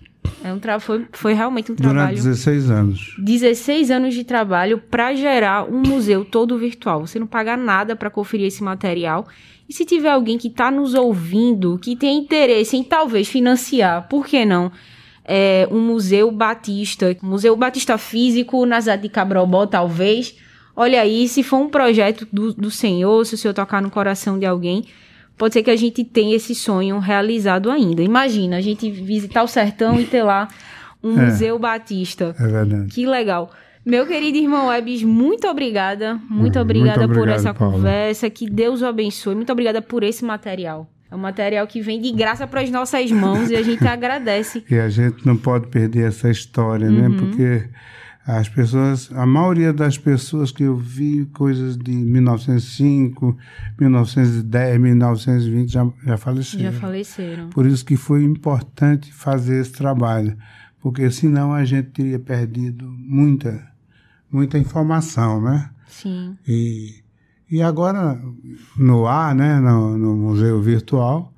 É 0.43 0.51
um 0.51 0.59
tra 0.59 0.79
foi, 0.79 1.05
foi 1.11 1.33
realmente 1.33 1.71
um 1.71 1.75
trabalho. 1.75 2.17
Durante 2.17 2.23
16 2.23 2.71
anos. 2.71 3.15
16 3.17 3.91
anos 3.91 4.13
de 4.13 4.23
trabalho 4.23 4.77
para 4.77 5.13
gerar 5.13 5.63
um 5.63 5.81
museu 5.81 6.25
todo 6.25 6.57
virtual. 6.57 7.05
Você 7.05 7.19
não 7.19 7.27
paga 7.27 7.55
nada 7.55 7.95
para 7.95 8.09
conferir 8.09 8.47
esse 8.47 8.63
material. 8.63 9.27
E 9.69 9.73
se 9.73 9.85
tiver 9.85 10.09
alguém 10.09 10.37
que 10.37 10.47
está 10.47 10.71
nos 10.71 10.93
ouvindo, 10.93 11.77
que 11.77 11.95
tem 11.95 12.17
interesse 12.17 12.75
em 12.75 12.83
talvez 12.83 13.27
financiar, 13.27 14.07
por 14.09 14.25
que 14.25 14.43
não? 14.43 14.71
É, 15.23 15.67
um 15.71 15.79
museu 15.79 16.31
batista, 16.31 17.15
museu 17.21 17.55
batista 17.55 17.97
físico 17.97 18.65
na 18.65 18.81
cidade 18.81 19.03
de 19.03 19.09
Cabrobó, 19.09 19.65
talvez 19.65 20.35
Olha 20.75 21.01
aí, 21.01 21.27
se 21.27 21.43
for 21.43 21.57
um 21.57 21.69
projeto 21.69 22.27
do, 22.31 22.53
do 22.53 22.71
Senhor, 22.71 23.25
se 23.25 23.35
o 23.35 23.37
Senhor 23.37 23.53
tocar 23.53 23.81
no 23.81 23.91
coração 23.91 24.39
de 24.39 24.45
alguém, 24.45 24.85
pode 25.41 25.55
ser 25.55 25.63
que 25.63 25.71
a 25.71 25.75
gente 25.75 26.03
tenha 26.03 26.35
esse 26.35 26.53
sonho 26.53 26.99
realizado 26.99 27.71
ainda. 27.71 28.03
Imagina, 28.03 28.57
a 28.57 28.61
gente 28.61 28.91
visitar 28.91 29.41
o 29.41 29.47
sertão 29.47 29.99
e 29.99 30.05
ter 30.05 30.21
lá 30.21 30.47
um 31.01 31.17
é, 31.19 31.25
museu 31.25 31.57
batista. 31.57 32.35
É 32.39 32.47
verdade. 32.47 32.93
Que 32.93 33.07
legal. 33.07 33.49
Meu 33.83 34.05
querido 34.05 34.37
irmão 34.37 34.71
Ebis, 34.71 35.01
muito 35.01 35.47
obrigada. 35.47 36.21
Muito 36.29 36.59
obrigada 36.59 36.99
muito 36.99 37.05
obrigado, 37.05 37.13
por 37.15 37.27
essa 37.27 37.55
Paulo. 37.55 37.73
conversa. 37.73 38.29
Que 38.29 38.47
Deus 38.47 38.83
o 38.83 38.85
abençoe. 38.85 39.33
Muito 39.33 39.51
obrigada 39.51 39.81
por 39.81 40.03
esse 40.03 40.23
material. 40.23 40.87
É 41.09 41.15
um 41.15 41.19
material 41.19 41.65
que 41.65 41.81
vem 41.81 41.99
de 41.99 42.11
graça 42.11 42.45
para 42.45 42.61
as 42.61 42.69
nossas 42.69 43.09
mãos 43.09 43.49
e 43.49 43.55
a 43.55 43.63
gente 43.63 43.81
agradece. 43.89 44.63
E 44.69 44.75
a 44.75 44.89
gente 44.89 45.25
não 45.25 45.35
pode 45.35 45.69
perder 45.69 46.07
essa 46.07 46.29
história, 46.29 46.87
né? 46.87 47.07
uhum. 47.07 47.09
né? 47.09 47.17
Porque 47.17 47.69
as 48.25 48.47
pessoas, 48.47 49.11
a 49.13 49.25
maioria 49.25 49.73
das 49.73 49.97
pessoas 49.97 50.51
que 50.51 50.63
eu 50.63 50.75
vi 50.75 51.25
coisas 51.33 51.75
de 51.75 51.91
1905, 51.91 53.35
1910, 53.79 54.79
1920 54.79 55.71
já, 55.71 55.87
já 56.05 56.17
faleceram. 56.17 56.63
Já 56.63 56.71
faleceram. 56.71 57.49
Por 57.49 57.65
isso 57.65 57.83
que 57.83 57.97
foi 57.97 58.23
importante 58.23 59.11
fazer 59.11 59.61
esse 59.61 59.71
trabalho, 59.71 60.37
porque 60.79 61.09
senão 61.09 61.51
a 61.51 61.65
gente 61.65 61.89
teria 61.89 62.19
perdido 62.19 62.85
muita, 62.85 63.67
muita 64.31 64.57
informação, 64.57 65.41
né? 65.41 65.69
Sim. 65.87 66.37
E, 66.47 67.01
E 67.49 67.61
agora, 67.61 68.21
no 68.77 69.07
ar, 69.07 69.35
né, 69.35 69.59
no, 69.59 69.97
no 69.97 70.15
museu 70.15 70.61
virtual, 70.61 71.30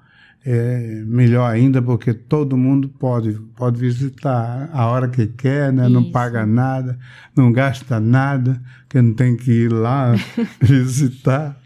é 0.45 1.03
melhor 1.05 1.49
ainda 1.49 1.81
porque 1.81 2.13
todo 2.13 2.57
mundo 2.57 2.89
pode, 2.89 3.31
pode 3.55 3.79
visitar 3.79 4.69
a 4.73 4.87
hora 4.87 5.07
que 5.07 5.25
quer, 5.27 5.71
né? 5.71 5.87
não 5.87 6.11
paga 6.11 6.45
nada, 6.45 6.99
não 7.35 7.51
gasta 7.51 7.99
nada, 7.99 8.61
que 8.89 9.01
não 9.01 9.13
tem 9.13 9.37
que 9.37 9.51
ir 9.51 9.71
lá 9.71 10.13
visitar. 10.61 11.57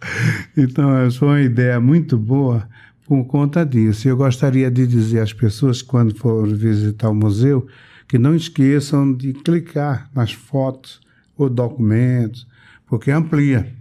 Então, 0.55 0.95
essa 0.95 1.17
foi 1.17 1.27
uma 1.27 1.41
ideia 1.41 1.79
muito 1.79 2.17
boa 2.17 2.67
por 3.07 3.25
conta 3.25 3.65
disso. 3.65 4.07
Eu 4.07 4.15
gostaria 4.15 4.69
de 4.69 4.85
dizer 4.85 5.21
às 5.21 5.33
pessoas, 5.33 5.81
quando 5.81 6.15
for 6.15 6.47
visitar 6.47 7.09
o 7.09 7.15
museu, 7.15 7.65
que 8.07 8.19
não 8.19 8.35
esqueçam 8.35 9.11
de 9.11 9.33
clicar 9.33 10.07
nas 10.13 10.31
fotos 10.31 11.01
ou 11.35 11.49
documentos, 11.49 12.47
porque 12.85 13.09
amplia. 13.09 13.73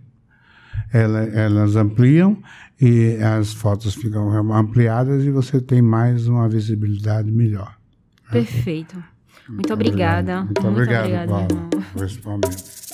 elas 0.92 1.76
ampliam 1.76 2.38
e 2.80 3.16
as 3.22 3.52
fotos 3.52 3.94
ficam 3.94 4.52
ampliadas 4.52 5.24
e 5.24 5.30
você 5.30 5.60
tem 5.60 5.80
mais 5.80 6.28
uma 6.28 6.48
visibilidade 6.48 7.30
melhor. 7.30 7.74
Perfeito. 8.30 9.02
Muito 9.48 9.72
obrigada. 9.72 10.42
Muito, 10.44 10.62
Muito 10.62 10.72
obrigado, 10.72 11.04
obrigada, 11.04 11.28
Paulo, 11.28 11.70
por 11.92 12.04
esse 12.04 12.24
momento. 12.24 12.85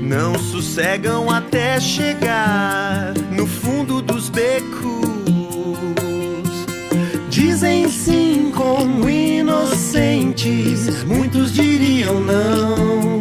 Não 0.00 0.38
sossegam 0.38 1.30
até 1.30 1.78
chegar 1.78 3.12
no 3.30 3.46
fundo 3.46 4.00
dos 4.00 4.30
becos. 4.30 5.02
Dizem 7.28 7.90
sim 7.90 8.50
como 8.54 9.10
inocentes, 9.10 11.04
muitos 11.04 11.52
diriam 11.52 12.18
não. 12.20 13.20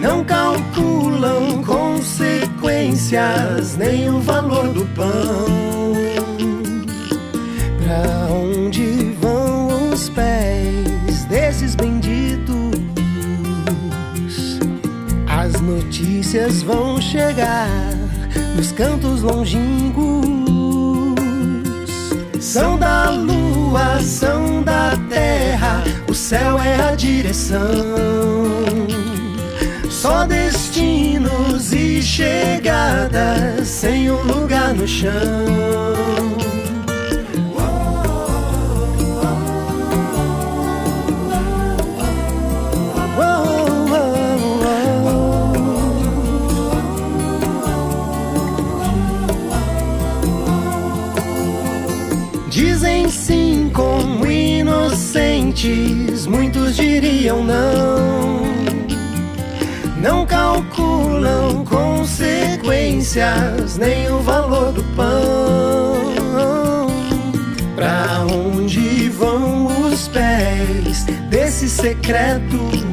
Não 0.00 0.24
calculam 0.24 1.62
consequências, 1.62 3.76
nem 3.76 4.08
o 4.08 4.20
valor 4.20 4.68
do 4.68 4.86
pão 4.94 5.71
notícias 16.32 16.62
vão 16.62 16.98
chegar 17.00 17.68
nos 18.56 18.72
cantos 18.72 19.20
longínquos. 19.22 20.32
São 22.40 22.78
da 22.78 23.10
lua, 23.10 24.00
são 24.00 24.62
da 24.62 24.96
terra, 25.10 25.84
o 26.08 26.14
céu 26.14 26.58
é 26.58 26.90
a 26.90 26.94
direção. 26.94 27.60
Só 29.90 30.24
destinos 30.24 31.72
e 31.72 32.02
chegadas 32.02 33.68
sem 33.68 34.10
um 34.10 34.22
lugar 34.22 34.72
no 34.72 34.88
chão. 34.88 36.41
Muitos 56.26 56.74
diriam 56.74 57.44
não. 57.44 58.42
Não 60.00 60.26
calculam 60.26 61.64
consequências, 61.64 63.78
nem 63.78 64.10
o 64.10 64.18
valor 64.18 64.72
do 64.72 64.82
pão. 64.96 66.02
Pra 67.76 68.26
onde 68.28 69.08
vão 69.10 69.68
os 69.86 70.08
pés 70.08 71.04
desses 71.30 71.70
secretos? 71.70 72.84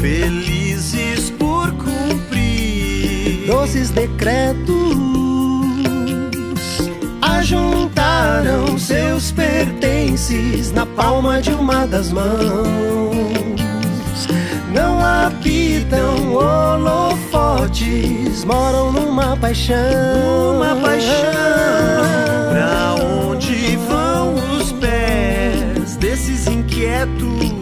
Felizes 0.00 1.30
por 1.30 1.72
cumprir 1.72 3.46
doces 3.48 3.90
decretos 3.90 5.00
ajuntaram 7.20 7.79
seus 9.20 9.32
pertences 9.32 10.72
na 10.72 10.86
palma 10.86 11.42
de 11.42 11.50
uma 11.50 11.86
das 11.86 12.10
mãos. 12.10 12.26
Não 14.72 14.98
habitam 15.04 16.32
holofotes, 16.32 17.84
moram 18.44 18.90
numa 18.92 19.36
paixão. 19.36 20.56
Uma 20.56 20.74
paixão. 20.76 21.12
Pra 22.50 22.94
onde 23.04 23.76
vão 23.88 24.36
os 24.56 24.72
pés 24.72 25.96
desses 25.96 26.46
inquietos? 26.46 27.52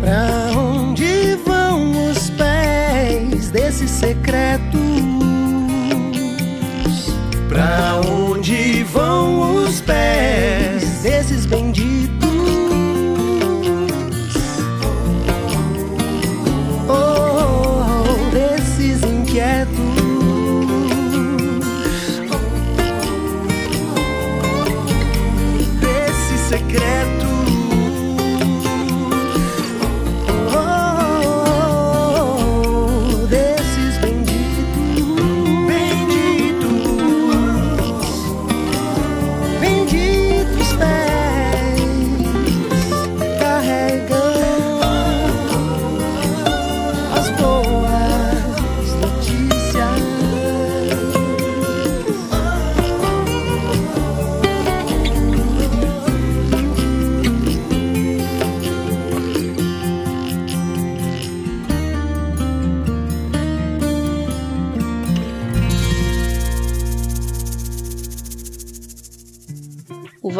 Pra 0.00 0.56
onde 0.56 1.36
vão 1.44 2.10
os 2.10 2.30
pés 2.30 3.50
desses 3.50 3.90
secretos? 3.90 4.86
Pra 7.48 8.00
onde 8.06 8.25
pés 9.86 11.02
desses 11.02 11.46
benditos? 11.46 11.65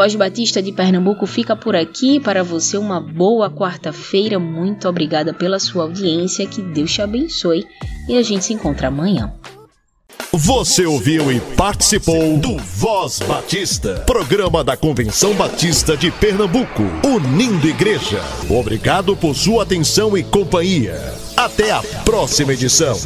Voz 0.06 0.14
Batista 0.14 0.62
de 0.62 0.70
Pernambuco 0.70 1.26
fica 1.26 1.56
por 1.56 1.74
aqui. 1.74 2.20
Para 2.20 2.44
você, 2.44 2.78
uma 2.78 3.00
boa 3.00 3.50
quarta-feira. 3.50 4.38
Muito 4.38 4.88
obrigada 4.88 5.34
pela 5.34 5.58
sua 5.58 5.82
audiência. 5.82 6.46
Que 6.46 6.62
Deus 6.62 6.92
te 6.92 7.02
abençoe. 7.02 7.66
E 8.08 8.16
a 8.16 8.22
gente 8.22 8.44
se 8.44 8.52
encontra 8.52 8.86
amanhã. 8.86 9.32
Você 10.32 10.86
ouviu 10.86 11.32
e 11.32 11.40
participou 11.56 12.38
do 12.38 12.56
Voz 12.56 13.18
Batista, 13.18 14.04
programa 14.06 14.62
da 14.62 14.76
Convenção 14.76 15.34
Batista 15.34 15.96
de 15.96 16.12
Pernambuco, 16.12 16.84
unindo 17.04 17.66
igreja. 17.66 18.22
Obrigado 18.48 19.16
por 19.16 19.34
sua 19.34 19.64
atenção 19.64 20.16
e 20.16 20.22
companhia. 20.22 20.94
Até 21.36 21.72
a 21.72 21.82
próxima 22.04 22.52
edição. 22.52 22.96